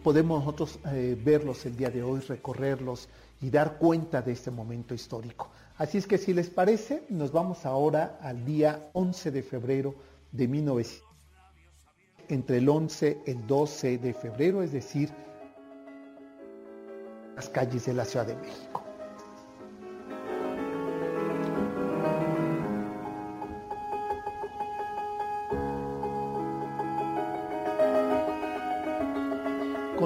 podemos 0.02 0.40
nosotros 0.40 0.78
verlos 1.24 1.66
el 1.66 1.76
día 1.76 1.90
de 1.90 2.02
hoy, 2.02 2.20
recorrerlos 2.20 3.08
y 3.40 3.50
dar 3.50 3.78
cuenta 3.78 4.22
de 4.22 4.32
este 4.32 4.50
momento 4.50 4.94
histórico. 4.94 5.50
Así 5.78 5.98
es 5.98 6.06
que 6.06 6.16
si 6.16 6.32
les 6.32 6.48
parece, 6.48 7.02
nos 7.10 7.32
vamos 7.32 7.66
ahora 7.66 8.18
al 8.22 8.44
día 8.46 8.88
11 8.94 9.30
de 9.30 9.42
febrero 9.42 9.94
de 10.32 10.48
1900, 10.48 11.06
entre 12.28 12.58
el 12.58 12.68
11 12.68 13.22
y 13.26 13.30
el 13.30 13.46
12 13.46 13.98
de 13.98 14.14
febrero, 14.14 14.62
es 14.62 14.72
decir, 14.72 15.10
las 17.34 17.48
calles 17.50 17.84
de 17.84 17.92
la 17.92 18.04
Ciudad 18.04 18.26
de 18.26 18.36
México. 18.36 18.85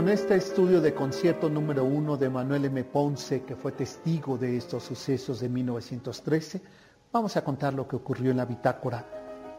Con 0.00 0.08
este 0.08 0.34
estudio 0.34 0.80
de 0.80 0.94
concierto 0.94 1.50
número 1.50 1.84
uno 1.84 2.16
de 2.16 2.30
Manuel 2.30 2.64
M. 2.64 2.84
Ponce, 2.84 3.42
que 3.42 3.54
fue 3.54 3.72
testigo 3.72 4.38
de 4.38 4.56
estos 4.56 4.84
sucesos 4.84 5.40
de 5.40 5.50
1913, 5.50 6.62
vamos 7.12 7.36
a 7.36 7.44
contar 7.44 7.74
lo 7.74 7.86
que 7.86 7.96
ocurrió 7.96 8.30
en 8.30 8.38
la 8.38 8.46
bitácora 8.46 9.04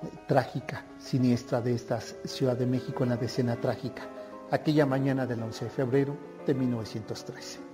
eh, 0.02 0.08
trágica, 0.28 0.84
siniestra 0.98 1.62
de 1.62 1.76
esta 1.76 2.02
Ciudad 2.02 2.58
de 2.58 2.66
México 2.66 3.04
en 3.04 3.10
la 3.12 3.18
decena 3.18 3.56
trágica, 3.58 4.10
aquella 4.50 4.88
mañana 4.88 5.28
del 5.28 5.44
11 5.44 5.66
de 5.66 5.70
febrero 5.70 6.18
de 6.48 6.56
1913. 6.56 7.71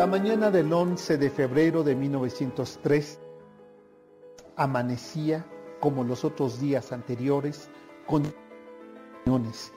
La 0.00 0.06
mañana 0.06 0.50
del 0.50 0.72
11 0.72 1.18
de 1.18 1.28
febrero 1.28 1.84
de 1.84 1.94
1903 1.94 3.18
amanecía 4.56 5.44
como 5.78 6.04
los 6.04 6.24
otros 6.24 6.58
días 6.58 6.90
anteriores 6.92 7.68
con 8.06 8.22
cañones, 9.26 9.74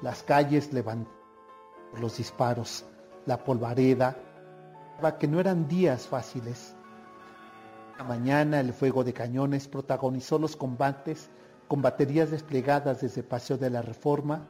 las 0.00 0.22
calles 0.22 0.72
levantadas 0.72 1.14
por 1.90 2.00
los 2.00 2.16
disparos, 2.16 2.86
la 3.26 3.44
polvareda, 3.44 4.16
que 5.20 5.28
no 5.28 5.40
eran 5.40 5.68
días 5.68 6.06
fáciles. 6.06 6.74
La 7.98 8.04
mañana 8.04 8.60
el 8.60 8.72
fuego 8.72 9.04
de 9.04 9.12
cañones 9.12 9.68
protagonizó 9.68 10.38
los 10.38 10.56
combates 10.56 11.28
con 11.68 11.82
baterías 11.82 12.30
desplegadas 12.30 13.02
desde 13.02 13.22
Paseo 13.22 13.58
de 13.58 13.68
la 13.68 13.82
Reforma, 13.82 14.48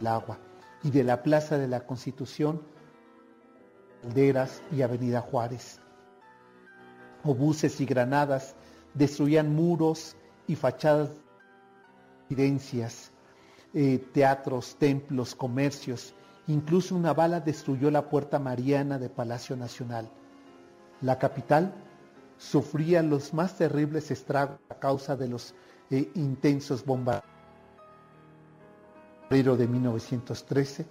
el 0.00 0.06
agua 0.06 0.38
y 0.82 0.90
de 0.90 1.04
la 1.04 1.22
Plaza 1.22 1.58
de 1.58 1.68
la 1.68 1.80
Constitución, 1.86 2.62
Calderas 4.02 4.62
y 4.72 4.82
Avenida 4.82 5.20
Juárez. 5.20 5.80
Obuses 7.24 7.80
y 7.80 7.86
granadas 7.86 8.54
destruían 8.94 9.54
muros 9.54 10.16
y 10.46 10.54
fachadas, 10.54 11.10
residencias, 12.28 13.10
eh, 13.74 13.98
teatros, 14.12 14.76
templos, 14.76 15.34
comercios. 15.34 16.14
Incluso 16.46 16.94
una 16.94 17.12
bala 17.12 17.40
destruyó 17.40 17.90
la 17.90 18.08
puerta 18.08 18.38
mariana 18.38 18.98
de 18.98 19.08
Palacio 19.08 19.56
Nacional. 19.56 20.08
La 21.02 21.18
capital 21.18 21.74
sufría 22.38 23.02
los 23.02 23.34
más 23.34 23.56
terribles 23.56 24.10
estragos 24.10 24.58
a 24.68 24.76
causa 24.76 25.16
de 25.16 25.28
los 25.28 25.54
eh, 25.90 26.10
intensos 26.14 26.84
bombardeos. 26.84 27.36
De 29.28 29.66
1913, 29.66 30.86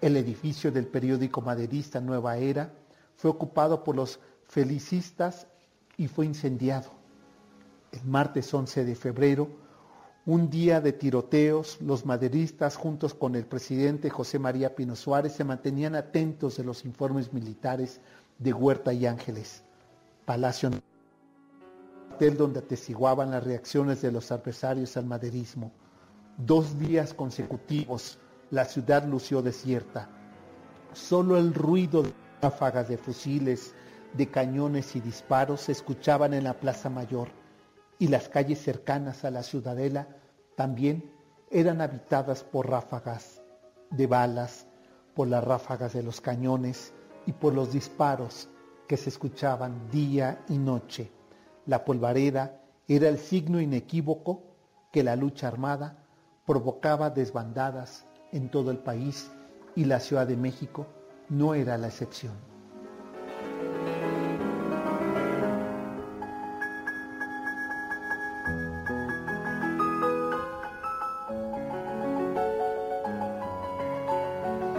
el 0.00 0.16
edificio 0.16 0.70
del 0.70 0.86
periódico 0.86 1.40
maderista 1.40 2.00
Nueva 2.00 2.36
Era 2.36 2.72
fue 3.16 3.30
ocupado 3.30 3.82
por 3.82 3.96
los 3.96 4.20
felicistas 4.46 5.46
y 5.96 6.08
fue 6.08 6.26
incendiado. 6.26 6.90
El 7.92 8.04
martes 8.04 8.52
11 8.52 8.84
de 8.84 8.94
febrero, 8.94 9.48
un 10.26 10.50
día 10.50 10.80
de 10.80 10.92
tiroteos, 10.92 11.80
los 11.80 12.04
maderistas 12.04 12.76
juntos 12.76 13.14
con 13.14 13.36
el 13.36 13.46
presidente 13.46 14.10
José 14.10 14.38
María 14.38 14.74
Pino 14.74 14.96
Suárez 14.96 15.32
se 15.32 15.44
mantenían 15.44 15.94
atentos 15.94 16.56
de 16.56 16.64
los 16.64 16.84
informes 16.84 17.32
militares 17.32 18.00
de 18.38 18.52
Huerta 18.52 18.92
y 18.92 19.06
Ángeles. 19.06 19.62
Palacio 20.24 20.70
hotel 22.16 22.36
donde 22.36 22.60
atestiguaban 22.60 23.30
las 23.30 23.44
reacciones 23.44 24.00
de 24.00 24.10
los 24.10 24.32
adversarios 24.32 24.96
al 24.96 25.04
maderismo. 25.04 25.70
Dos 26.38 26.78
días 26.78 27.12
consecutivos 27.12 28.18
la 28.50 28.64
ciudad 28.64 29.04
lució 29.04 29.42
desierta. 29.42 30.08
Solo 30.92 31.36
el 31.36 31.52
ruido 31.52 32.02
de 32.02 32.12
ráfagas 32.40 32.88
de 32.88 32.96
fusiles, 32.96 33.74
de 34.12 34.30
cañones 34.30 34.94
y 34.94 35.00
disparos 35.00 35.62
se 35.62 35.72
escuchaban 35.72 36.32
en 36.32 36.44
la 36.44 36.54
Plaza 36.54 36.88
Mayor 36.88 37.28
y 37.98 38.08
las 38.08 38.28
calles 38.28 38.62
cercanas 38.62 39.24
a 39.24 39.30
la 39.30 39.42
ciudadela 39.42 40.08
también 40.54 41.12
eran 41.50 41.80
habitadas 41.80 42.44
por 42.44 42.68
ráfagas 42.70 43.42
de 43.90 44.06
balas, 44.06 44.66
por 45.14 45.28
las 45.28 45.44
ráfagas 45.44 45.92
de 45.92 46.02
los 46.02 46.20
cañones 46.20 46.92
y 47.26 47.32
por 47.32 47.54
los 47.54 47.72
disparos 47.72 48.48
que 48.86 48.96
se 48.96 49.10
escuchaban 49.10 49.90
día 49.90 50.44
y 50.48 50.58
noche. 50.58 51.10
La 51.66 51.84
polvareda 51.84 52.60
era 52.86 53.08
el 53.08 53.18
signo 53.18 53.60
inequívoco 53.60 54.44
que 54.92 55.02
la 55.02 55.16
lucha 55.16 55.48
armada 55.48 55.98
provocaba 56.46 57.10
desbandadas 57.10 58.06
en 58.36 58.50
todo 58.50 58.70
el 58.70 58.78
país 58.78 59.30
y 59.74 59.84
la 59.84 59.98
Ciudad 59.98 60.26
de 60.26 60.36
México 60.36 60.86
no 61.30 61.54
era 61.54 61.78
la 61.78 61.88
excepción. 61.88 62.34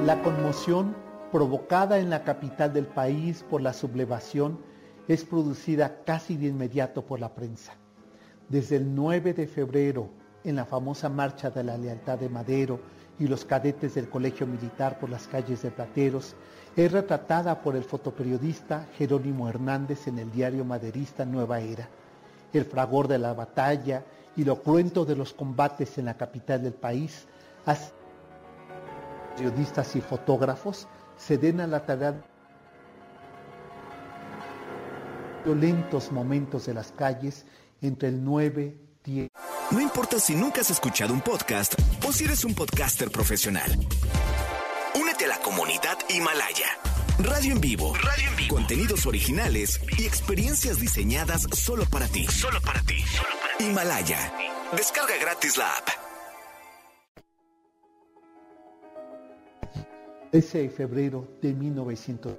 La 0.06 0.22
conmoción 0.22 0.96
provocada 1.32 1.98
en 1.98 2.10
la 2.10 2.24
capital 2.24 2.72
del 2.72 2.86
país 2.86 3.44
por 3.50 3.62
la 3.62 3.74
sublevación 3.74 4.60
es 5.08 5.26
producida 5.26 6.04
casi 6.06 6.38
de 6.38 6.48
inmediato 6.48 7.06
por 7.06 7.20
la 7.20 7.34
prensa. 7.34 7.74
Desde 8.48 8.78
el 8.78 8.94
9 8.96 9.34
de 9.34 9.48
febrero, 9.48 10.10
en 10.44 10.56
la 10.56 10.66
famosa 10.66 11.10
Marcha 11.10 11.50
de 11.50 11.64
la 11.64 11.78
Lealtad 11.78 12.20
de 12.20 12.30
Madero, 12.30 12.80
y 13.20 13.28
los 13.28 13.46
cadetes 13.46 13.96
del 13.96 14.10
Colegio 14.10 14.46
Militar 14.46 15.00
por 15.00 15.10
las 15.10 15.28
calles 15.28 15.62
de 15.62 15.72
Plateros, 15.72 16.36
es 16.76 16.92
retratada 16.92 17.62
por 17.62 17.76
el 17.76 17.84
fotoperiodista 17.84 18.88
Jerónimo 18.98 19.50
Hernández 19.50 20.08
en 20.08 20.20
el 20.20 20.32
diario 20.32 20.64
maderista 20.64 21.26
Nueva 21.26 21.60
Era. 21.60 21.90
El 22.54 22.66
fragor 22.66 23.08
de 23.08 23.18
la 23.18 23.34
batalla 23.34 24.04
y 24.36 24.44
lo 24.44 24.62
cruento 24.62 25.04
de 25.04 25.16
los 25.16 25.34
combates 25.34 25.98
en 25.98 26.06
la 26.06 26.16
capital 26.16 26.62
del 26.62 26.74
país, 26.74 27.26
periodistas 29.36 29.96
y 29.96 30.02
fotógrafos 30.02 30.88
se 31.18 31.38
den 31.38 31.60
a 31.62 31.68
la 31.68 31.86
tarea 31.86 32.22
violentos 35.44 36.12
momentos 36.12 36.66
de 36.66 36.74
las 36.74 36.92
calles 36.92 37.46
entre 37.82 38.10
el 38.10 38.24
9, 38.24 38.78
10. 39.04 39.30
No 39.72 39.82
importa 39.82 40.20
si 40.20 40.36
nunca 40.36 40.62
has 40.62 40.70
escuchado 40.70 41.14
un 41.14 41.22
podcast 41.22 41.76
o 42.06 42.12
si 42.12 42.26
eres 42.26 42.44
un 42.46 42.54
podcaster 42.54 43.10
profesional. 43.10 43.72
Únete 45.00 45.26
a 45.26 45.28
la 45.30 45.40
comunidad 45.40 45.98
Himalaya. 46.10 46.68
Radio 47.20 47.54
en 47.54 47.62
vivo. 47.62 47.94
Radio 47.96 48.30
en 48.30 48.36
vivo. 48.36 48.56
Contenidos 48.56 49.06
originales 49.06 49.80
y 49.98 50.06
experiencias 50.06 50.80
diseñadas 50.80 51.48
solo 51.54 51.86
para 51.86 52.08
ti. 52.08 52.26
Solo 52.28 52.62
para 52.62 52.82
ti. 52.82 53.04
Himalaya. 53.60 54.32
Descarga 54.76 55.18
gratis 55.20 55.58
la 55.58 55.72
app. 55.72 55.88
13 60.32 60.58
de 60.60 60.70
febrero 60.70 61.28
de 61.42 61.54
1900. 61.54 62.34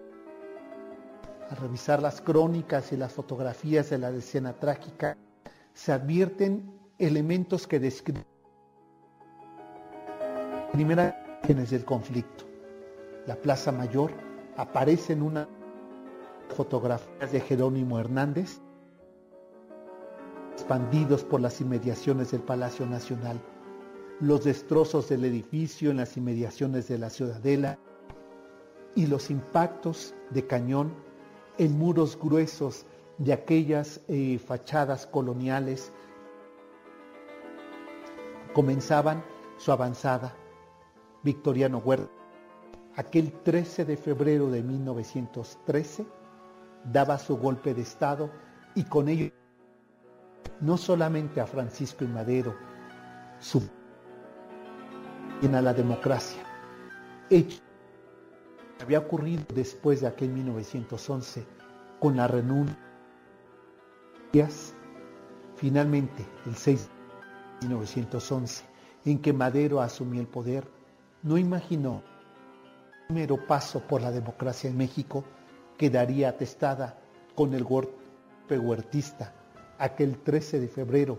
Al 1.51 1.57
revisar 1.57 2.03
las 2.03 2.21
crónicas 2.21 2.93
y 2.93 2.97
las 2.97 3.13
fotografías 3.13 3.91
de 3.91 3.99
la 3.99 4.11
escena 4.11 4.53
trágica, 4.53 5.17
se 5.75 5.93
advierten 5.93 6.71
elementos 6.99 7.67
que 7.67 7.81
describen 7.81 8.25
primeras 10.79 11.13
imágenes 11.43 11.71
del 11.71 11.85
conflicto. 11.85 12.45
La 13.27 13.35
Plaza 13.35 13.73
Mayor 13.73 14.13
aparece 14.57 15.13
en 15.13 15.23
una 15.23 15.49
fotografía 16.55 17.27
de 17.27 17.41
Jerónimo 17.41 17.99
Hernández, 17.99 18.61
expandidos 20.53 21.25
por 21.25 21.41
las 21.41 21.61
inmediaciones 21.61 22.31
del 22.31 22.43
Palacio 22.43 22.87
Nacional, 22.87 23.41
los 24.21 24.45
destrozos 24.45 25.09
del 25.09 25.25
edificio 25.25 25.91
en 25.91 25.97
las 25.97 26.17
inmediaciones 26.17 26.87
de 26.87 26.99
la 26.99 27.11
Ciudadela 27.11 27.77
y 28.95 29.09
los 29.09 29.31
impactos 29.31 30.15
de 30.31 30.47
cañón 30.47 30.95
en 31.59 31.77
muros 31.77 32.17
gruesos 32.17 32.87
de 33.19 33.33
aquellas 33.33 34.01
eh, 34.07 34.39
fachadas 34.39 35.09
coloniales 35.09 35.91
comenzaban 38.55 39.25
su 39.57 39.73
avanzada. 39.73 40.37
Victoriano 41.23 41.79
Huerta, 41.79 42.11
aquel 42.97 43.33
13 43.43 43.85
de 43.85 43.97
febrero 43.97 44.51
de 44.51 44.63
1913, 44.63 46.07
daba 46.93 47.19
su 47.19 47.37
golpe 47.37 47.75
de 47.75 47.83
Estado 47.83 48.31
y 48.75 48.85
con 48.85 49.09
ello 49.09 49.31
no 50.61 50.77
solamente 50.77 51.41
a 51.41 51.47
Francisco 51.47 52.05
y 52.05 52.09
Madero, 52.09 52.55
su 53.39 53.63
a 55.53 55.63
la 55.63 55.73
democracia, 55.73 56.43
hecho 57.31 57.61
había 58.81 58.99
ocurrido 58.99 59.45
después 59.55 60.01
de 60.01 60.09
aquel 60.09 60.31
1911 60.31 61.47
con 62.01 62.17
la 62.17 62.27
renuncia. 62.27 62.77
Finalmente, 65.57 66.27
el 66.47 66.55
6 66.55 66.89
de 67.61 67.69
1911, 67.69 68.65
en 69.05 69.19
que 69.21 69.33
Madero 69.33 69.81
asumió 69.81 70.21
el 70.21 70.29
poder, 70.29 70.69
no 71.23 71.39
imaginó 71.39 72.03
el 73.09 73.15
primero 73.15 73.47
paso 73.47 73.81
por 73.81 74.03
la 74.03 74.11
democracia 74.11 74.69
en 74.69 74.77
México 74.77 75.25
quedaría 75.77 76.29
atestada 76.29 76.99
con 77.35 77.55
el 77.55 77.65
golpe 77.65 78.59
huertista 78.59 79.33
aquel 79.79 80.19
13 80.19 80.61
de 80.61 80.69
febrero 80.69 81.19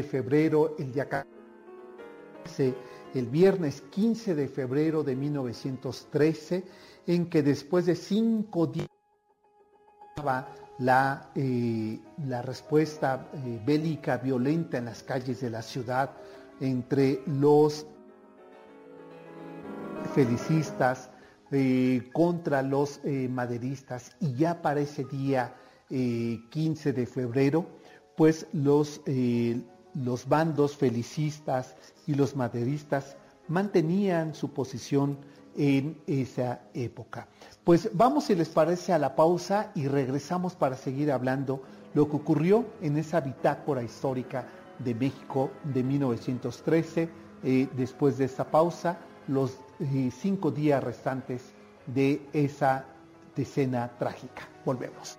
de 0.00 0.08
febrero, 0.08 0.76
el 0.78 0.92
día 0.92 1.26
el 3.14 3.26
viernes 3.26 3.82
15 3.82 4.34
de 4.34 4.48
febrero 4.48 5.02
de 5.02 5.14
1913, 5.14 6.64
en 7.06 7.28
que 7.28 7.42
después 7.42 7.86
de 7.86 7.94
cinco 7.94 8.66
días 8.66 8.88
la, 10.78 11.30
eh, 11.34 11.98
la 12.26 12.42
respuesta 12.42 13.28
eh, 13.34 13.60
bélica 13.64 14.16
violenta 14.16 14.78
en 14.78 14.86
las 14.86 15.02
calles 15.02 15.40
de 15.40 15.50
la 15.50 15.62
ciudad 15.62 16.10
entre 16.60 17.20
los 17.26 17.86
felicistas 20.14 21.10
eh, 21.52 22.08
contra 22.12 22.62
los 22.62 23.00
maderistas 23.04 24.16
y 24.20 24.34
ya 24.34 24.62
para 24.62 24.80
ese 24.80 25.04
día 25.04 25.54
15 25.90 26.88
eh, 26.88 26.92
de 26.92 27.06
febrero, 27.06 27.66
pues 28.16 28.46
los, 28.52 29.00
los 29.94 30.28
bandos 30.28 30.76
felicistas 30.76 31.74
y 32.06 32.14
los 32.14 32.36
maderistas 32.36 33.16
mantenían 33.48 34.34
su 34.34 34.52
posición 34.52 35.18
en 35.56 36.00
esa 36.06 36.60
época. 36.74 37.28
Pues 37.64 37.90
vamos, 37.92 38.24
si 38.24 38.34
les 38.34 38.48
parece, 38.48 38.92
a 38.92 38.98
la 38.98 39.16
pausa 39.16 39.72
y 39.74 39.88
regresamos 39.88 40.54
para 40.54 40.76
seguir 40.76 41.10
hablando 41.10 41.62
lo 41.94 42.08
que 42.08 42.16
ocurrió 42.16 42.64
en 42.80 42.96
esa 42.96 43.20
bitácora 43.20 43.82
histórica 43.82 44.46
de 44.78 44.94
México 44.94 45.50
de 45.64 45.82
1913. 45.82 47.08
Eh, 47.42 47.68
después 47.76 48.18
de 48.18 48.26
esa 48.26 48.50
pausa, 48.50 48.98
los 49.26 49.56
cinco 50.20 50.50
días 50.50 50.82
restantes 50.82 51.52
de 51.86 52.22
esa 52.32 52.84
decena 53.34 53.90
trágica. 53.98 54.48
Volvemos. 54.64 55.18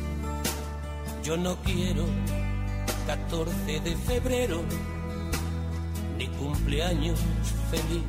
Yo 1.23 1.37
no 1.37 1.55
quiero 1.63 2.05
14 3.07 3.79
de 3.79 3.95
febrero 3.95 4.61
ni 6.17 6.27
cumpleaños 6.27 7.19
feliz. 7.69 8.03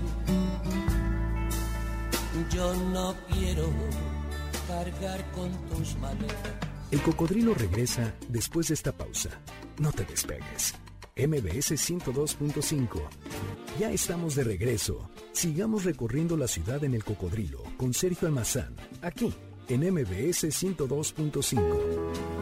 Yo 2.50 2.74
no 2.74 3.14
quiero 3.28 3.70
cargar 4.66 5.30
con 5.32 5.50
tus 5.68 5.96
maletas 5.96 6.72
el 6.92 7.00
cocodrilo 7.00 7.54
regresa 7.54 8.14
después 8.28 8.68
de 8.68 8.74
esta 8.74 8.92
pausa. 8.92 9.30
No 9.78 9.90
te 9.92 10.04
despegues. 10.04 10.74
MBS 11.16 11.72
102.5. 11.72 13.00
Ya 13.80 13.90
estamos 13.90 14.34
de 14.34 14.44
regreso. 14.44 15.08
Sigamos 15.32 15.84
recorriendo 15.84 16.36
la 16.36 16.46
ciudad 16.46 16.84
en 16.84 16.92
el 16.92 17.02
cocodrilo 17.02 17.62
con 17.78 17.94
Sergio 17.94 18.28
Almazán, 18.28 18.76
aquí 19.00 19.32
en 19.68 19.90
MBS 19.90 20.44
102.5. 20.44 22.41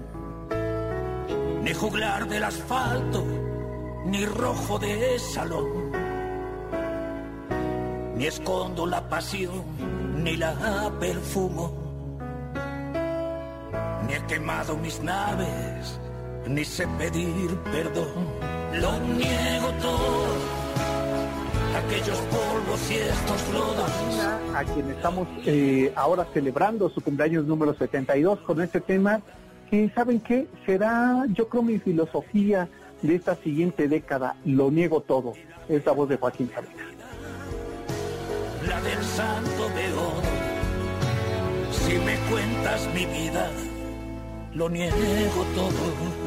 ni 1.63 1.73
juglar 1.73 2.27
del 2.27 2.43
asfalto, 2.43 3.23
ni 4.05 4.25
rojo 4.25 4.79
de 4.79 5.19
salón. 5.19 5.91
Ni 8.15 8.25
escondo 8.25 8.85
la 8.85 9.07
pasión, 9.07 9.63
ni 10.23 10.37
la 10.37 10.91
perfumo. 10.99 11.77
Ni 14.07 14.13
he 14.13 14.25
quemado 14.27 14.75
mis 14.77 15.01
naves, 15.01 15.99
ni 16.47 16.65
sé 16.65 16.87
pedir 16.97 17.55
perdón. 17.71 18.51
Lo 18.73 18.99
niego 18.99 19.67
todo, 19.81 20.33
aquellos 21.77 22.17
polvos 22.19 22.91
y 22.91 22.95
estos 22.95 23.53
lodos. 23.53 23.91
A 24.55 24.63
quien 24.63 24.89
estamos 24.89 25.27
eh, 25.45 25.91
ahora 25.95 26.25
celebrando 26.33 26.89
su 26.89 27.01
cumpleaños 27.01 27.45
número 27.45 27.73
72 27.73 28.39
con 28.39 28.61
este 28.61 28.81
tema 28.81 29.21
y 29.71 29.89
¿saben 29.89 30.19
qué? 30.19 30.47
Será, 30.65 31.25
yo 31.29 31.47
creo, 31.47 31.63
mi 31.63 31.79
filosofía 31.79 32.67
de 33.01 33.15
esta 33.15 33.35
siguiente 33.35 33.87
década, 33.87 34.35
lo 34.45 34.69
niego 34.69 35.01
todo, 35.01 35.33
es 35.69 35.85
la 35.85 35.93
voz 35.93 36.09
de 36.09 36.17
Joaquín 36.17 36.51
Sabina. 36.53 36.83
La 38.67 38.81
del 38.81 39.03
santo 39.03 39.69
de 39.69 39.91
si 41.71 41.93
me 41.97 42.15
cuentas 42.29 42.87
mi 42.93 43.05
vida, 43.05 43.49
lo 44.53 44.69
niego 44.69 45.45
todo. 45.55 46.21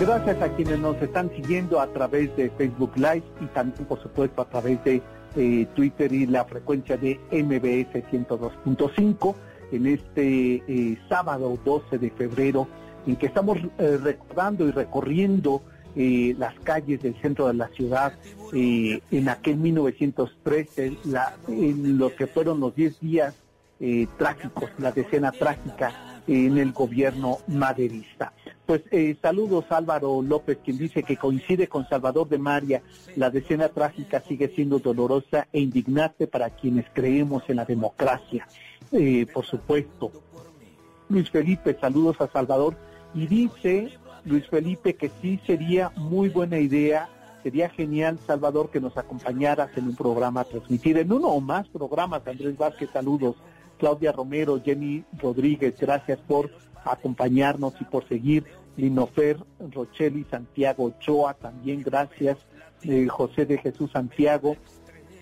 Gracias 0.00 0.42
a 0.42 0.48
quienes 0.54 0.78
nos 0.80 1.00
están 1.00 1.30
siguiendo 1.30 1.80
a 1.80 1.86
través 1.86 2.36
de 2.36 2.50
Facebook 2.50 2.92
Live 2.96 3.22
y 3.40 3.46
también, 3.46 3.86
por 3.86 4.02
supuesto, 4.02 4.42
a 4.42 4.44
través 4.44 4.82
de 4.84 5.02
eh, 5.36 5.66
Twitter 5.74 6.12
y 6.12 6.26
la 6.26 6.44
frecuencia 6.44 6.96
de 6.96 7.18
MBS 7.30 8.04
102.5 8.10 9.34
en 9.72 9.86
este 9.86 10.62
eh, 10.68 10.98
sábado 11.08 11.58
12 11.64 11.98
de 11.98 12.10
febrero, 12.10 12.68
en 13.06 13.16
que 13.16 13.26
estamos 13.26 13.58
eh, 13.78 13.98
recordando 14.02 14.66
y 14.68 14.70
recorriendo 14.70 15.62
las 15.96 16.58
calles 16.64 17.00
del 17.02 17.14
centro 17.22 17.46
de 17.46 17.54
la 17.54 17.68
ciudad 17.68 18.14
en 18.52 19.28
aquel 19.28 19.58
1913, 19.58 20.96
la, 21.04 21.36
en 21.46 21.98
lo 21.98 22.12
que 22.16 22.26
fueron 22.26 22.58
los 22.58 22.74
10 22.74 22.98
días 22.98 23.32
trágicos, 24.18 24.70
la 24.78 24.90
decena 24.90 25.30
trágica 25.30 26.20
en 26.26 26.58
el 26.58 26.72
gobierno 26.72 27.38
maderista. 27.46 28.32
Pues 28.66 28.82
eh, 28.92 29.14
saludos 29.20 29.66
Álvaro 29.68 30.22
López, 30.22 30.58
quien 30.64 30.78
dice 30.78 31.02
que 31.02 31.18
coincide 31.18 31.68
con 31.68 31.86
Salvador 31.86 32.28
de 32.28 32.38
María. 32.38 32.82
La 33.14 33.28
decena 33.28 33.68
trágica 33.68 34.22
sigue 34.22 34.48
siendo 34.48 34.78
dolorosa 34.78 35.48
e 35.52 35.60
indignante 35.60 36.26
para 36.26 36.48
quienes 36.50 36.86
creemos 36.94 37.42
en 37.48 37.56
la 37.56 37.66
democracia. 37.66 38.48
Eh, 38.90 39.26
por 39.32 39.44
supuesto. 39.44 40.10
Luis 41.10 41.28
Felipe, 41.30 41.76
saludos 41.78 42.18
a 42.20 42.28
Salvador. 42.28 42.74
Y 43.14 43.26
dice 43.26 43.90
Luis 44.24 44.48
Felipe 44.48 44.96
que 44.96 45.10
sí 45.20 45.38
sería 45.46 45.90
muy 45.96 46.30
buena 46.30 46.58
idea, 46.58 47.10
sería 47.42 47.68
genial, 47.68 48.18
Salvador, 48.26 48.70
que 48.70 48.80
nos 48.80 48.96
acompañaras 48.96 49.76
en 49.76 49.88
un 49.88 49.96
programa 49.96 50.40
a 50.40 50.44
transmitir, 50.44 50.96
en 50.96 51.12
uno 51.12 51.28
o 51.28 51.40
más 51.40 51.68
programas. 51.68 52.26
Andrés 52.26 52.56
Vázquez, 52.56 52.88
saludos. 52.90 53.36
Claudia 53.78 54.12
Romero, 54.12 54.60
Jenny 54.64 55.04
Rodríguez, 55.18 55.74
gracias 55.78 56.18
por 56.20 56.50
acompañarnos 56.84 57.74
y 57.80 57.84
por 57.84 58.06
seguir. 58.08 58.44
Linofer, 58.76 59.38
Rocheli, 59.72 60.24
Santiago 60.30 60.84
Ochoa, 60.84 61.34
también 61.34 61.82
gracias. 61.82 62.38
Eh, 62.82 63.06
José 63.08 63.46
de 63.46 63.58
Jesús 63.58 63.90
Santiago. 63.92 64.56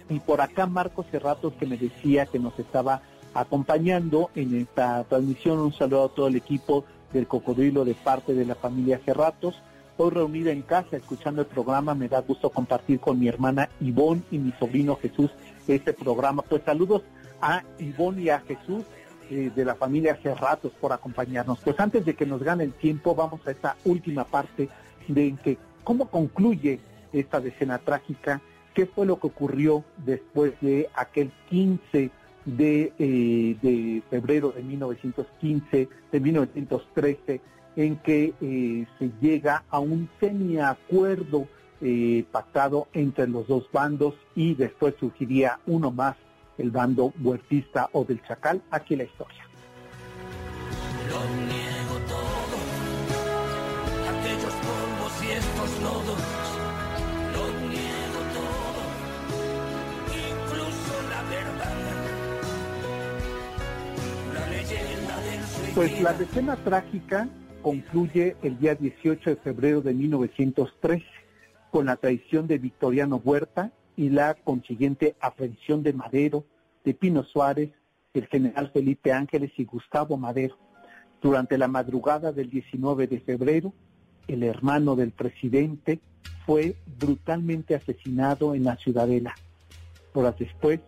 Y 0.08 0.20
por 0.20 0.40
acá 0.40 0.66
Marcos 0.66 1.06
Cerratos 1.10 1.52
que 1.54 1.66
me 1.66 1.76
decía 1.76 2.26
que 2.26 2.38
nos 2.38 2.58
estaba 2.58 3.02
acompañando 3.34 4.30
en 4.34 4.60
esta 4.60 5.04
transmisión. 5.04 5.58
Un 5.60 5.72
saludo 5.72 6.04
a 6.04 6.08
todo 6.08 6.26
el 6.28 6.36
equipo 6.36 6.84
del 7.12 7.26
Cocodrilo 7.26 7.84
de 7.84 7.94
parte 7.94 8.34
de 8.34 8.44
la 8.44 8.54
familia 8.54 9.00
Cerratos. 9.04 9.62
Hoy 9.98 10.10
reunida 10.10 10.50
en 10.50 10.62
casa 10.62 10.96
escuchando 10.96 11.42
el 11.42 11.46
programa, 11.46 11.94
me 11.94 12.08
da 12.08 12.20
gusto 12.20 12.50
compartir 12.50 12.98
con 12.98 13.18
mi 13.18 13.28
hermana 13.28 13.68
Ivonne 13.80 14.22
y 14.30 14.38
mi 14.38 14.52
sobrino 14.52 14.96
Jesús 14.96 15.30
este 15.68 15.92
programa. 15.92 16.42
Pues 16.42 16.62
saludos 16.64 17.02
a 17.40 17.62
Ivonne 17.78 18.22
y 18.22 18.28
a 18.30 18.40
Jesús 18.40 18.84
eh, 19.32 19.50
de 19.56 19.64
la 19.64 19.74
familia 19.74 20.12
hace 20.12 20.34
ratos 20.34 20.72
por 20.78 20.92
acompañarnos. 20.92 21.58
Pues 21.60 21.80
antes 21.80 22.04
de 22.04 22.12
que 22.12 22.26
nos 22.26 22.42
gane 22.42 22.64
el 22.64 22.74
tiempo, 22.74 23.14
vamos 23.14 23.40
a 23.46 23.50
esta 23.50 23.76
última 23.84 24.24
parte 24.24 24.68
de 25.08 25.26
en 25.26 25.38
que 25.38 25.56
cómo 25.84 26.10
concluye 26.10 26.80
esta 27.14 27.40
decena 27.40 27.78
trágica, 27.78 28.42
qué 28.74 28.84
fue 28.84 29.06
lo 29.06 29.18
que 29.18 29.28
ocurrió 29.28 29.84
después 30.04 30.52
de 30.60 30.90
aquel 30.94 31.32
15 31.48 32.10
de, 32.44 32.92
eh, 32.98 33.56
de 33.62 34.02
febrero 34.10 34.52
de 34.52 34.62
1915, 34.64 35.88
de 36.12 36.20
1913, 36.20 37.40
en 37.76 37.96
que 37.96 38.34
eh, 38.38 38.86
se 38.98 39.10
llega 39.22 39.64
a 39.70 39.78
un 39.78 40.10
semiacuerdo 40.20 41.48
pactado 42.30 42.86
entre 42.92 43.26
los 43.26 43.48
dos 43.48 43.66
bandos 43.72 44.14
y 44.36 44.54
después 44.54 44.94
surgiría 45.00 45.58
uno 45.66 45.90
más 45.90 46.14
el 46.62 46.70
bando 46.70 47.12
huertista 47.20 47.90
o 47.92 48.04
del 48.04 48.22
chacal. 48.22 48.62
Aquí 48.70 48.96
la 48.96 49.04
historia. 49.04 49.44
Lo 51.10 51.20
niego 51.46 51.96
todo, 52.08 52.56
aquellos 54.08 54.54
polvos 54.54 55.24
y 55.24 55.30
estos. 55.32 55.72
Pues 65.74 66.02
la 66.02 66.12
decena 66.12 66.56
trágica 66.56 67.28
concluye 67.62 68.36
el 68.42 68.58
día 68.58 68.74
18 68.74 69.30
de 69.30 69.36
febrero 69.36 69.80
de 69.80 69.94
1913 69.94 71.02
con 71.70 71.86
la 71.86 71.96
traición 71.96 72.46
de 72.46 72.58
Victoriano 72.58 73.16
Huerta 73.24 73.72
y 73.96 74.10
la 74.10 74.34
consiguiente 74.34 75.16
aprehensión 75.18 75.82
de 75.82 75.94
Madero, 75.94 76.44
de 76.84 76.94
Pino 76.94 77.24
Suárez, 77.24 77.70
el 78.14 78.26
general 78.26 78.70
Felipe 78.72 79.12
Ángeles 79.12 79.52
y 79.56 79.64
Gustavo 79.64 80.16
Madero. 80.16 80.56
Durante 81.20 81.56
la 81.56 81.68
madrugada 81.68 82.32
del 82.32 82.50
19 82.50 83.06
de 83.06 83.20
febrero, 83.20 83.72
el 84.28 84.42
hermano 84.42 84.96
del 84.96 85.12
presidente 85.12 86.00
fue 86.44 86.76
brutalmente 86.98 87.74
asesinado 87.74 88.54
en 88.54 88.64
la 88.64 88.76
Ciudadela. 88.76 89.34
Horas 90.14 90.36
después, 90.38 90.80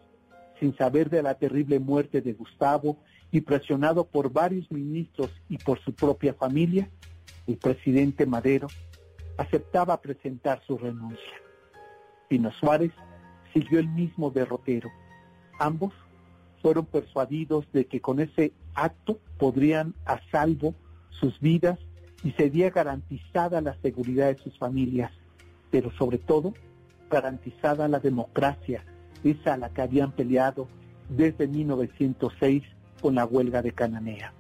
sin 0.59 0.77
saber 0.77 1.11
de 1.11 1.23
la 1.23 1.35
terrible 1.35 1.79
muerte 1.79 2.21
de 2.21 2.33
Gustavo 2.33 2.99
y 3.31 3.41
presionado 3.41 4.05
por 4.05 4.33
varios 4.33 4.71
ministros 4.71 5.31
y 5.49 5.59
por 5.59 5.81
su 5.81 5.95
propia 5.95 6.35
familia, 6.35 6.89
el 7.47 7.57
presidente 7.57 8.27
Madero 8.27 8.69
aceptaba 9.37 10.01
presentar 10.01 10.63
su 10.67 10.79
renuncia. 10.79 11.33
Pino 12.29 12.51
Suárez 12.53 12.93
siguió 13.53 13.79
el 13.79 13.89
mismo 13.89 14.31
derrotero. 14.31 14.91
Ambos 15.59 15.93
fueron 16.63 16.87
persuadidos 16.87 17.67
de 17.73 17.87
que 17.87 18.01
con 18.01 18.21
ese 18.21 18.53
acto 18.75 19.19
podrían 19.39 19.95
a 20.07 20.21
salvo 20.31 20.75
sus 21.11 21.39
vidas 21.41 21.79
y 22.23 22.33
sería 22.33 22.71
garantizada 22.71 23.61
la 23.61 23.77
seguridad 23.83 24.29
de 24.29 24.43
sus 24.43 24.59
familias, 24.59 25.13
pero 25.71 25.91
sobre 25.93 26.19
todo 26.19 26.55
garantizada 27.11 27.87
la 27.87 28.01
democracia, 28.01 28.83
esa 29.23 29.55
a 29.55 29.57
la 29.57 29.69
que 29.69 29.83
habían 29.83 30.13
peleado 30.13 30.67
desde 31.09 31.47
1906 31.47 32.63
con 33.01 33.15
la 33.15 33.27
huelga 33.27 33.63
de 33.63 33.73
Cananea. 33.73 34.33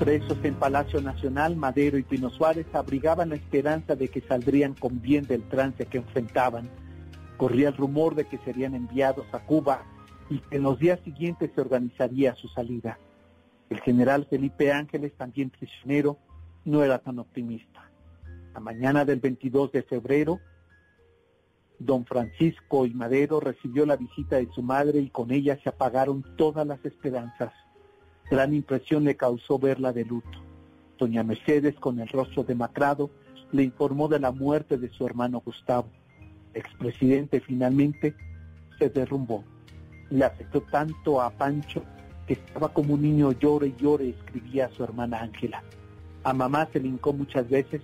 Presos 0.00 0.38
en 0.44 0.54
Palacio 0.54 1.02
Nacional, 1.02 1.56
Madero 1.56 1.98
y 1.98 2.02
Pino 2.02 2.30
Suárez 2.30 2.66
abrigaban 2.72 3.28
la 3.28 3.34
esperanza 3.34 3.96
de 3.96 4.08
que 4.08 4.22
saldrían 4.22 4.72
con 4.72 5.02
bien 5.02 5.26
del 5.26 5.42
trance 5.42 5.84
que 5.84 5.98
enfrentaban. 5.98 6.70
Corría 7.36 7.68
el 7.68 7.76
rumor 7.76 8.14
de 8.14 8.24
que 8.24 8.38
serían 8.38 8.74
enviados 8.74 9.26
a 9.32 9.40
Cuba 9.40 9.82
y 10.30 10.38
que 10.38 10.56
en 10.56 10.62
los 10.62 10.78
días 10.78 11.00
siguientes 11.04 11.50
se 11.54 11.60
organizaría 11.60 12.34
su 12.34 12.48
salida. 12.48 12.98
El 13.68 13.80
general 13.80 14.26
Felipe 14.30 14.72
Ángeles, 14.72 15.12
también 15.18 15.50
prisionero, 15.50 16.16
no 16.64 16.82
era 16.82 17.00
tan 17.00 17.18
optimista. 17.18 17.90
La 18.54 18.60
mañana 18.60 19.04
del 19.04 19.20
22 19.20 19.70
de 19.70 19.82
febrero, 19.82 20.40
Don 21.78 22.06
Francisco 22.06 22.86
y 22.86 22.94
Madero 22.94 23.38
recibió 23.38 23.84
la 23.84 23.96
visita 23.96 24.36
de 24.36 24.48
su 24.54 24.62
madre 24.62 24.98
y 25.00 25.10
con 25.10 25.30
ella 25.30 25.58
se 25.62 25.68
apagaron 25.68 26.24
todas 26.38 26.66
las 26.66 26.82
esperanzas. 26.86 27.52
Gran 28.30 28.54
impresión 28.54 29.04
le 29.04 29.16
causó 29.16 29.58
verla 29.58 29.92
de 29.92 30.04
luto. 30.04 30.38
Doña 30.98 31.24
Mercedes, 31.24 31.74
con 31.74 31.98
el 31.98 32.08
rostro 32.08 32.44
demacrado, 32.44 33.10
le 33.50 33.64
informó 33.64 34.06
de 34.06 34.20
la 34.20 34.30
muerte 34.30 34.78
de 34.78 34.88
su 34.90 35.04
hermano 35.04 35.42
Gustavo. 35.44 35.88
El 36.54 36.60
expresidente 36.60 37.40
finalmente 37.40 38.14
se 38.78 38.88
derrumbó. 38.88 39.42
Le 40.10 40.24
afectó 40.24 40.60
tanto 40.60 41.20
a 41.20 41.30
Pancho 41.30 41.82
que 42.28 42.34
estaba 42.34 42.72
como 42.72 42.94
un 42.94 43.02
niño 43.02 43.32
llore 43.32 43.68
y 43.68 43.74
llore, 43.76 44.10
escribía 44.10 44.66
a 44.66 44.70
su 44.70 44.84
hermana 44.84 45.20
Ángela. 45.20 45.64
A 46.22 46.32
mamá 46.32 46.68
se 46.72 46.78
le 46.78 46.86
hincó 46.86 47.12
muchas 47.12 47.48
veces 47.48 47.82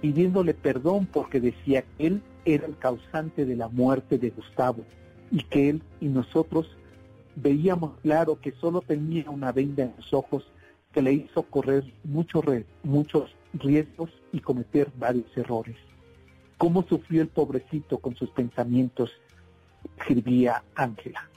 pidiéndole 0.00 0.54
perdón 0.54 1.06
porque 1.06 1.40
decía 1.40 1.82
que 1.82 2.06
él 2.06 2.22
era 2.44 2.66
el 2.66 2.76
causante 2.76 3.44
de 3.44 3.56
la 3.56 3.68
muerte 3.68 4.18
de 4.18 4.30
Gustavo 4.30 4.84
y 5.32 5.42
que 5.42 5.70
él 5.70 5.82
y 6.00 6.06
nosotros 6.06 6.76
veíamos 7.36 7.98
claro 8.00 8.38
que 8.40 8.52
solo 8.52 8.80
tenía 8.80 9.30
una 9.30 9.52
venda 9.52 9.84
en 9.84 9.94
los 9.96 10.12
ojos 10.12 10.44
que 10.92 11.02
le 11.02 11.12
hizo 11.12 11.42
correr 11.42 11.84
muchos, 12.04 12.44
muchos 12.82 13.34
riesgos 13.52 14.10
y 14.32 14.40
cometer 14.40 14.90
varios 14.96 15.36
errores. 15.36 15.76
¿Cómo 16.58 16.84
sufrió 16.84 17.22
el 17.22 17.28
pobrecito 17.28 17.98
con 17.98 18.14
sus 18.14 18.30
pensamientos? 18.30 19.10
escribía 19.98 20.62
Ángela. 20.74 21.28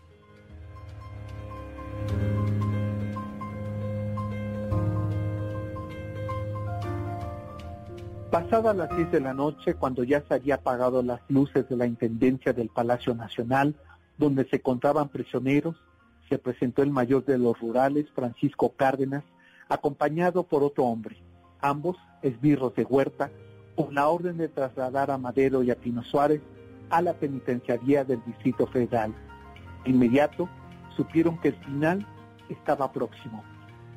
Pasadas 8.31 8.75
las 8.75 8.95
10 8.95 9.11
de 9.11 9.19
la 9.21 9.33
noche, 9.33 9.73
cuando 9.73 10.03
ya 10.03 10.21
se 10.27 10.33
había 10.33 10.55
apagado 10.55 11.01
las 11.01 11.21
luces 11.29 11.67
de 11.69 11.77
la 11.77 11.87
Intendencia 11.87 12.53
del 12.53 12.69
Palacio 12.69 13.15
Nacional, 13.15 13.73
donde 14.17 14.45
se 14.49 14.57
encontraban 14.57 15.09
prisioneros, 15.09 15.75
se 16.29 16.37
presentó 16.37 16.83
el 16.83 16.91
mayor 16.91 17.23
de 17.25 17.37
los 17.37 17.59
rurales, 17.59 18.07
Francisco 18.13 18.73
Cárdenas, 18.75 19.23
acompañado 19.69 20.43
por 20.43 20.63
otro 20.63 20.85
hombre, 20.85 21.17
ambos 21.61 21.97
esbirros 22.21 22.75
de 22.75 22.83
Huerta, 22.83 23.31
con 23.75 23.93
la 23.93 24.07
orden 24.07 24.37
de 24.37 24.47
trasladar 24.47 25.11
a 25.11 25.17
Madero 25.17 25.61
y 25.61 25.71
a 25.71 25.75
Pino 25.75 26.03
Suárez 26.03 26.41
a 26.89 27.01
la 27.01 27.13
penitenciaría 27.13 28.03
del 28.03 28.23
Distrito 28.25 28.65
Federal. 28.67 29.13
De 29.83 29.91
inmediato 29.91 30.49
supieron 30.95 31.37
que 31.39 31.49
el 31.49 31.55
final 31.55 32.05
estaba 32.49 32.91
próximo. 32.91 33.43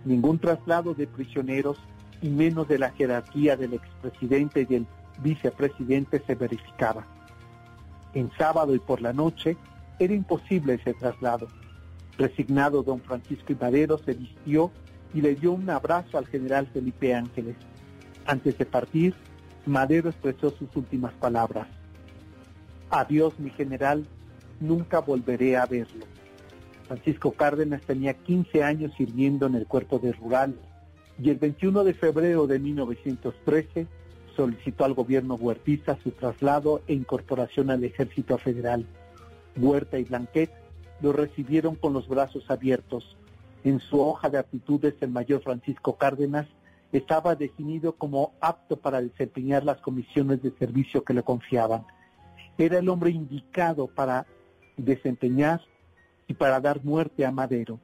Ningún 0.05 0.39
traslado 0.39 0.95
de 0.95 1.07
prisioneros 1.07 1.79
y 2.21 2.29
menos 2.29 2.69
de 2.69 2.79
la 2.79 2.91
jerarquía 2.91 3.57
del 3.57 3.75
expresidente 3.75 4.63
y 4.63 4.65
del 4.67 4.87
vicepresidente 5.23 6.23
se 6.27 6.35
verificaba. 6.35 7.07
En 8.13 8.31
sábado 8.37 8.75
y 8.75 8.79
por 8.79 9.01
la 9.01 9.13
noche 9.13 9.57
era 10.01 10.15
imposible 10.15 10.75
ese 10.75 10.95
traslado. 10.95 11.47
Resignado 12.19 12.83
don 12.83 13.01
Francisco 13.01 13.53
Madero 13.61 13.99
se 13.99 14.15
vistió 14.15 14.71
y 15.15 15.21
le 15.21 15.35
dio 15.35 15.53
un 15.53 15.69
abrazo 15.69 16.19
al 16.19 16.27
general 16.27 16.67
Felipe 16.73 17.15
Ángeles. 17.15 17.57
Antes 18.27 18.57
de 18.59 18.65
partir, 18.65 19.15
Madero 19.67 20.09
expresó 20.09 20.51
sus 20.51 20.75
últimas 20.75 21.13
palabras. 21.15 21.69
Adiós, 22.91 23.39
mi 23.39 23.51
general, 23.51 24.07
nunca 24.59 25.01
volveré 25.01 25.57
a 25.57 25.67
verlo. 25.67 26.07
Francisco 26.89 27.33
Cárdenas 27.33 27.83
tenía 27.83 28.15
15 28.15 28.65
años 28.65 28.93
sirviendo 28.97 29.47
en 29.47 29.55
el 29.55 29.67
cuerpo 29.67 29.99
de 29.99 30.13
rural 30.13 30.57
y 31.23 31.31
el 31.31 31.37
21 31.37 31.85
de 31.85 31.95
febrero 31.95 32.47
de 32.47 32.59
1913 32.59 33.87
solicitó 34.35 34.85
al 34.85 34.95
gobierno 34.95 35.35
huertista 35.35 35.99
su 36.03 36.11
traslado 36.13 36.81
e 36.87 36.95
incorporación 36.95 37.71
al 37.71 37.85
ejército 37.85 38.39
federal. 38.39 38.87
Huerta 39.63 39.99
y 39.99 40.05
Blanquet 40.05 40.51
lo 41.01 41.13
recibieron 41.13 41.75
con 41.75 41.93
los 41.93 42.09
brazos 42.09 42.51
abiertos. 42.51 43.17
En 43.65 43.81
su 43.81 44.01
hoja 44.01 44.31
de 44.31 44.39
aptitudes 44.39 44.95
el 45.01 45.11
mayor 45.11 45.43
Francisco 45.43 45.97
Cárdenas 45.97 46.47
estaba 46.93 47.37
definido 47.37 47.93
como 47.93 48.33
apto 48.41 48.77
para 48.77 49.01
desempeñar 49.01 49.65
las 49.65 49.79
comisiones 49.79 50.43
de 50.43 50.51
servicio 50.53 51.05
que 51.05 51.15
le 51.15 51.23
confiaban. 51.23 51.85
Era 52.59 52.79
el 52.79 52.89
hombre 52.89 53.11
indicado 53.11 53.87
para 53.87 54.27
desempeñar 54.77 55.61
y 56.27 56.35
para 56.35 56.61
dar 56.61 56.85
muerte 56.85 57.25
a 57.25 57.31
Madero. 57.31 57.79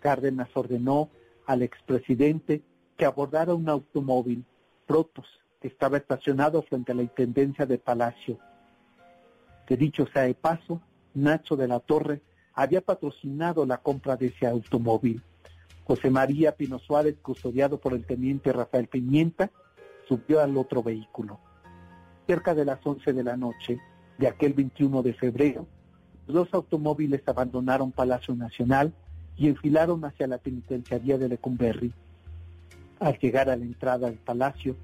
Cárdenas 0.00 0.48
ordenó 0.54 1.10
al 1.46 1.62
expresidente 1.62 2.62
que 2.96 3.04
abordara 3.04 3.54
un 3.54 3.68
automóvil, 3.68 4.44
Protos, 4.86 5.26
que 5.60 5.68
estaba 5.68 5.96
estacionado 5.96 6.62
frente 6.62 6.92
a 6.92 6.94
la 6.94 7.02
Intendencia 7.02 7.64
de 7.64 7.78
Palacio. 7.78 8.38
Que 9.66 9.76
dicho 9.76 10.06
sea 10.12 10.22
de 10.22 10.34
paso, 10.34 10.80
Nacho 11.14 11.56
de 11.56 11.68
la 11.68 11.80
Torre 11.80 12.22
había 12.54 12.80
patrocinado 12.80 13.66
la 13.66 13.78
compra 13.78 14.16
de 14.16 14.26
ese 14.26 14.46
automóvil. 14.46 15.22
José 15.84 16.10
María 16.10 16.56
Pino 16.56 16.78
Suárez, 16.78 17.16
custodiado 17.20 17.78
por 17.78 17.92
el 17.92 18.04
teniente 18.04 18.52
Rafael 18.52 18.88
Pimienta, 18.88 19.50
subió 20.08 20.40
al 20.40 20.56
otro 20.56 20.82
vehículo. 20.82 21.38
Cerca 22.26 22.54
de 22.54 22.64
las 22.64 22.78
11 22.84 23.12
de 23.12 23.24
la 23.24 23.36
noche 23.36 23.78
de 24.18 24.28
aquel 24.28 24.54
21 24.54 25.02
de 25.02 25.14
febrero, 25.14 25.66
los 26.26 26.52
automóviles 26.54 27.22
abandonaron 27.26 27.92
Palacio 27.92 28.34
Nacional 28.34 28.94
y 29.36 29.48
enfilaron 29.48 30.04
hacia 30.04 30.26
la 30.26 30.38
penitenciaría 30.38 31.18
de 31.18 31.28
Lecumberri. 31.28 31.92
Al 33.00 33.18
llegar 33.18 33.50
a 33.50 33.56
la 33.56 33.64
entrada 33.64 34.08
del 34.08 34.18
palacio, 34.18 34.76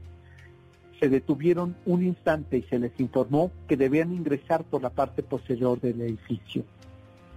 se 1.01 1.09
detuvieron 1.09 1.77
un 1.87 2.05
instante 2.05 2.59
y 2.59 2.63
se 2.63 2.79
les 2.79 2.93
informó 3.01 3.51
que 3.67 3.79
debían 3.79 4.13
ingresar 4.13 4.65
por 4.65 4.83
la 4.83 4.91
parte 4.91 5.23
posterior 5.23 5.81
del 5.81 6.03
edificio. 6.03 6.63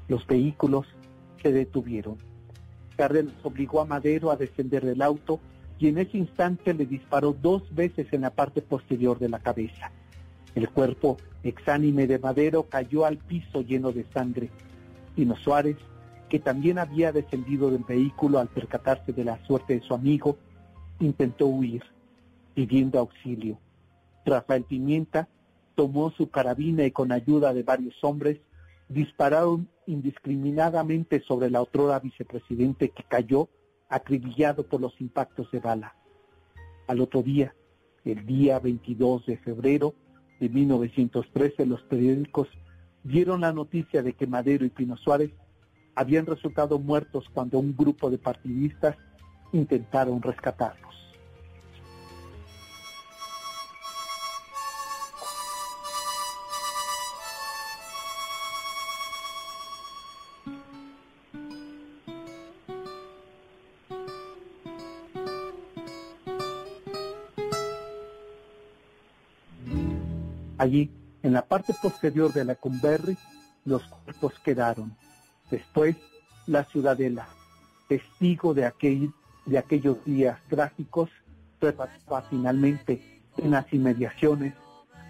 Los 0.10 0.28
vehículos 0.28 0.86
se 1.42 1.54
detuvieron. 1.54 2.18
Cárdenas 2.98 3.34
obligó 3.42 3.80
a 3.80 3.86
Madero 3.86 4.32
a 4.32 4.36
descender 4.36 4.86
del 4.86 5.02
auto 5.02 5.40
y 5.80 5.88
en 5.88 5.98
ese 5.98 6.18
instante 6.18 6.74
le 6.74 6.86
disparó 6.86 7.34
dos 7.34 7.64
veces 7.74 8.08
en 8.12 8.22
la 8.22 8.32
parte 8.32 8.62
posterior 8.62 9.18
de 9.18 9.30
la 9.30 9.40
cabeza. 9.40 9.92
El 10.56 10.70
cuerpo 10.70 11.18
exánime 11.44 12.06
de 12.06 12.20
Madero 12.20 12.64
cayó 12.64 13.06
al 13.06 13.18
piso 13.18 13.62
lleno 13.62 13.92
de 13.92 14.06
sangre. 14.14 14.50
Pino 15.16 15.36
Suárez, 15.38 15.78
que 16.30 16.40
también 16.40 16.80
había 16.80 17.12
descendido 17.12 17.72
del 17.72 17.84
vehículo 17.84 18.40
al 18.40 18.50
percatarse 18.50 19.14
de 19.14 19.24
la 19.24 19.44
suerte 19.46 19.80
de 19.80 19.86
su 19.86 19.94
amigo, 19.94 20.38
intentó 21.00 21.48
huir, 21.48 21.84
pidiendo 22.54 23.00
auxilio. 23.00 23.60
Rafael 24.26 24.64
Pimienta 24.64 25.28
tomó 25.76 26.12
su 26.12 26.30
carabina 26.30 26.86
y 26.86 26.92
con 26.92 27.12
ayuda 27.12 27.54
de 27.54 27.64
varios 27.64 27.96
hombres 28.04 28.40
dispararon 28.90 29.68
indiscriminadamente 29.88 31.22
sobre 31.22 31.50
la 31.50 31.62
otrora 31.62 32.00
vicepresidente 32.00 32.90
que 32.90 33.04
cayó 33.04 33.50
acribillado 33.90 34.64
por 34.66 34.82
los 34.82 35.00
impactos 35.02 35.52
de 35.52 35.60
bala. 35.60 35.96
Al 36.88 37.02
otro 37.02 37.22
día, 37.22 37.56
el 38.06 38.26
día 38.26 38.60
22 38.60 39.26
de 39.26 39.38
febrero 39.38 39.94
de 40.40 40.50
1913, 40.50 41.66
los 41.66 41.82
periódicos 41.84 42.48
dieron 43.04 43.42
la 43.42 43.54
noticia 43.54 44.02
de 44.04 44.14
que 44.14 44.28
Madero 44.28 44.66
y 44.66 44.70
Pino 44.70 44.98
Suárez 44.98 45.32
habían 45.96 46.26
resultado 46.26 46.80
muertos 46.80 47.26
cuando 47.34 47.60
un 47.60 47.76
grupo 47.76 48.10
de 48.10 48.18
partidistas 48.18 48.98
intentaron 49.52 50.22
rescatarlos. 50.22 51.03
Allí, 70.64 70.90
en 71.24 71.34
la 71.34 71.46
parte 71.46 71.74
posterior 71.74 72.32
de 72.32 72.46
la 72.46 72.56
Cumberry, 72.56 73.18
los 73.66 73.84
cuerpos 73.84 74.40
quedaron. 74.46 74.96
Después, 75.52 75.98
la 76.48 76.64
ciudadela, 76.64 77.28
testigo 77.90 78.54
de 78.54 78.66
aquel 78.66 79.12
de 79.46 79.58
aquellos 79.58 79.98
días 80.06 80.40
trágicos 80.48 81.10
repasaba 81.60 82.22
finalmente 82.30 83.22
en 83.36 83.52
las 83.52 83.74
inmediaciones, 83.74 84.54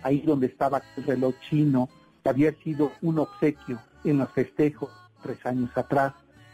ahí 0.01 0.21
donde 0.21 0.47
estaba 0.47 0.81
el 0.97 1.03
reloj 1.03 1.35
chino, 1.47 1.87
que 2.23 2.29
había 2.29 2.51
sido 2.63 2.91
un 3.03 3.19
obsequio 3.19 3.79
en 4.03 4.17
los 4.17 4.31
festejos 4.31 4.89
tres 5.21 5.45
años 5.45 5.69
atrás, 5.75 6.13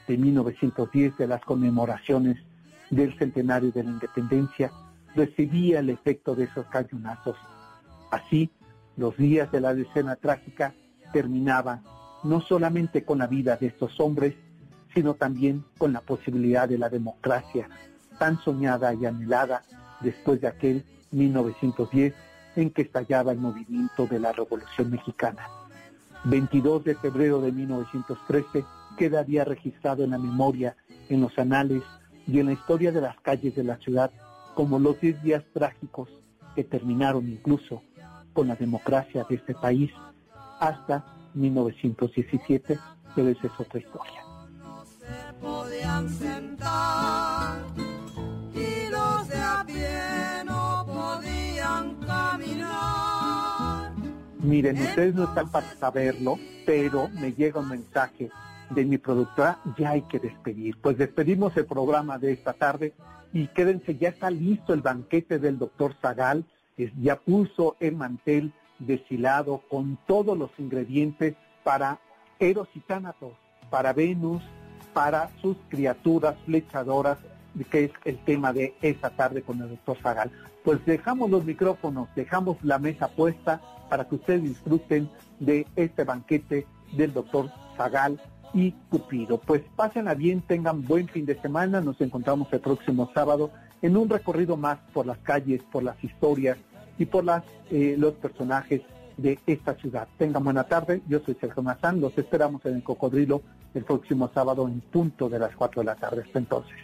de 0.10 0.18
1910, 0.18 1.18
de 1.18 1.28
las 1.28 1.40
conmemoraciones 1.46 2.36
del 2.90 3.18
centenario 3.18 3.72
de 3.72 3.82
la 3.82 3.92
independencia, 3.92 4.74
recibía 5.16 5.80
el 5.80 5.90
efecto 5.90 6.36
de 6.36 6.44
esos 6.44 6.66
cañonazos. 6.66 7.38
Así, 8.12 8.52
los 9.00 9.16
días 9.16 9.50
de 9.52 9.62
la 9.62 9.74
decena 9.74 10.18
trágica 10.18 10.74
terminaban 11.14 11.84
no 12.24 12.42
solamente 12.42 13.06
con 13.06 13.20
la 13.20 13.28
vida 13.28 13.56
de 13.56 13.68
estos 13.68 13.98
hombres, 14.02 14.36
sino 14.94 15.14
también 15.14 15.64
con 15.78 15.94
la 15.94 16.02
posibilidad 16.02 16.68
de 16.68 16.78
la 16.78 16.90
democracia 16.90 17.70
tan 18.20 18.38
soñada 18.42 18.94
y 18.94 19.06
anhelada 19.06 19.64
después 20.02 20.42
de 20.42 20.50
aquel 20.50 20.84
1910 21.12 22.14
en 22.58 22.72
que 22.72 22.82
estallaba 22.82 23.32
el 23.32 23.38
movimiento 23.38 24.06
de 24.06 24.20
la 24.20 24.34
Revolución 24.34 24.92
Mexicana. 24.92 25.48
22 26.26 26.84
de 26.84 26.96
febrero 26.96 27.40
de 27.40 27.54
1913 27.54 28.66
quedaría 28.98 29.46
registrado 29.46 30.04
en 30.04 30.10
la 30.10 30.18
memoria, 30.18 30.76
en 31.08 31.22
los 31.22 31.40
anales 31.40 31.84
y 32.28 32.40
en 32.40 32.48
la 32.48 32.52
historia 32.52 32.92
de 32.92 33.00
las 33.00 33.18
calles 33.22 33.56
de 33.56 33.64
la 33.64 33.78
ciudad 33.78 34.12
como 34.56 34.78
los 34.78 35.00
10 35.00 35.24
días 35.24 35.44
trágicos 35.54 36.10
que 36.54 36.66
terminaron 36.66 37.30
incluso 37.30 37.82
con 38.40 38.48
la 38.48 38.56
democracia 38.56 39.26
de 39.30 39.36
este 39.36 39.54
país 39.54 39.92
hasta 40.62 41.04
1917, 41.34 42.80
pero 43.14 43.28
esa 43.28 43.48
es 43.48 43.60
otra 43.60 43.80
historia. 43.82 44.24
pie 49.68 50.44
no. 50.46 50.88
Miren, 54.42 54.82
ustedes 54.84 55.16
no 55.16 55.26
están 55.26 55.50
para 55.50 55.76
saberlo, 55.76 56.40
pero 56.66 57.10
me 57.10 57.34
llega 57.34 57.60
un 57.60 57.68
mensaje 57.68 58.30
de 58.70 58.86
mi 58.86 58.98
productora, 58.98 59.60
ya 59.78 59.90
hay 59.90 60.04
que 60.04 60.18
despedir. 60.18 60.78
Pues 60.80 60.98
despedimos 60.98 61.58
el 61.58 61.66
programa 61.66 62.18
de 62.18 62.32
esta 62.32 62.54
tarde 62.54 62.94
y 63.34 63.48
quédense, 63.48 63.98
ya 63.98 64.08
está 64.08 64.32
listo 64.32 64.74
el 64.74 64.80
banquete 64.82 65.40
del 65.40 65.60
doctor 65.60 65.94
Zagal, 66.02 66.46
ya 67.02 67.18
puso 67.18 67.76
el 67.80 67.96
mantel 67.96 68.54
deshilado 68.80 69.62
con 69.70 69.98
todos 70.08 70.38
los 70.38 70.50
ingredientes 70.58 71.36
para 71.64 72.00
Eros 72.40 72.70
y 72.74 72.80
Tánatos, 72.80 73.34
para 73.70 73.94
Venus, 73.94 74.42
para 74.94 75.30
sus 75.42 75.58
criaturas 75.68 76.36
flechadoras, 76.46 77.18
que 77.70 77.86
es 77.86 77.92
el 78.06 78.18
tema 78.24 78.54
de 78.54 78.74
esta 78.82 79.10
tarde 79.10 79.42
con 79.42 79.62
el 79.62 79.70
doctor 79.70 79.98
Zagal. 80.02 80.32
Pues 80.64 80.84
dejamos 80.86 81.30
los 81.30 81.44
micrófonos, 81.44 82.08
dejamos 82.16 82.58
la 82.64 82.80
mesa 82.80 83.10
puesta 83.10 83.62
para 83.90 84.08
que 84.08 84.16
ustedes 84.16 84.44
disfruten 84.44 85.10
de 85.40 85.68
este 85.76 86.04
banquete 86.04 86.66
del 86.94 87.14
doctor 87.14 87.52
Zagal 87.76 88.22
y 88.54 88.72
Cupido. 88.90 89.40
Pues 89.40 89.62
pásenla 89.76 90.14
bien, 90.14 90.42
tengan 90.42 90.86
buen 90.86 91.08
fin 91.08 91.26
de 91.26 91.40
semana, 91.42 91.82
nos 91.82 92.00
encontramos 92.02 92.52
el 92.54 92.62
próximo 92.62 93.12
sábado 93.14 93.52
en 93.82 93.98
un 93.98 94.10
recorrido 94.10 94.58
más 94.58 94.80
por 94.94 95.06
las 95.06 95.18
calles, 95.20 95.62
por 95.72 95.84
las 95.84 96.02
historias 96.04 96.58
y 97.00 97.06
por 97.06 97.24
las, 97.24 97.44
eh, 97.72 97.96
los 97.98 98.14
personajes 98.14 98.82
de 99.18 99.40
esta 99.48 99.74
ciudad. 99.76 100.08
Tengan 100.18 100.44
buena 100.44 100.66
tarde, 100.66 101.02
yo 101.08 101.20
soy 101.20 101.36
Sergio 101.36 101.64
Mazán, 101.64 102.00
los 102.00 102.16
esperamos 102.18 102.64
en 102.66 102.76
el 102.76 102.84
Cocodrilo 102.84 103.42
el 103.74 103.84
próximo 103.84 104.30
sábado 104.34 104.68
en 104.68 104.82
punto 104.82 105.30
de 105.30 105.40
las 105.40 105.56
4 105.56 105.82
de 105.82 105.86
la 105.86 105.96
tarde. 105.96 106.24
Hasta 106.26 106.40
entonces. 106.40 106.78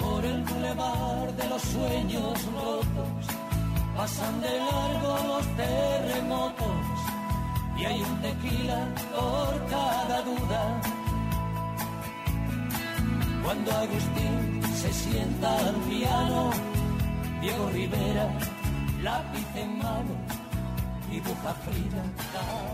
Por 0.00 0.24
el 0.24 0.42
bulevar 0.42 1.36
de 1.36 1.48
los 1.48 1.62
sueños 1.62 2.52
rotos, 2.52 3.26
pasan 3.96 4.40
de 4.40 4.58
largo 4.58 5.16
los 5.28 5.56
terremotos 5.56 6.66
y 7.78 7.84
hay 7.84 8.02
un 8.02 8.20
tequila 8.20 8.88
por 9.14 9.66
cada 9.70 10.22
duda. 10.22 10.99
Cuando 13.42 13.72
Agustín 13.72 14.62
se 14.74 14.92
sienta 14.92 15.68
al 15.68 15.74
piano, 15.82 16.50
Diego 17.40 17.70
Rivera, 17.70 18.38
lápiz 19.02 19.46
en 19.56 19.78
mano, 19.78 20.26
dibuja 21.10 21.54
Frida. 21.54 22.04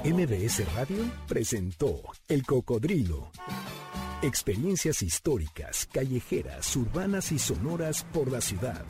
MBS 0.05 0.75
Radio 0.75 1.11
presentó 1.29 2.03
El 2.29 2.45
Cocodrilo. 2.45 3.31
Experiencias 4.23 5.03
históricas, 5.03 5.89
callejeras, 5.93 6.75
urbanas 6.77 7.33
y 7.33 7.39
sonoras 7.39 8.05
por 8.13 8.33
la 8.33 8.41
ciudad. 8.41 8.85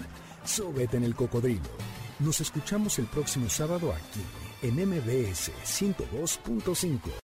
Súbete 0.45 0.97
en 0.97 1.05
El 1.05 1.15
Cocodrilo. 1.15 1.71
Nos 2.21 2.41
escuchamos 2.41 2.99
el 2.99 3.07
próximo 3.07 3.51
sábado 3.51 3.93
aquí 3.93 4.23
en 4.63 4.77
MBS 4.77 5.53
102.5. 5.65 7.21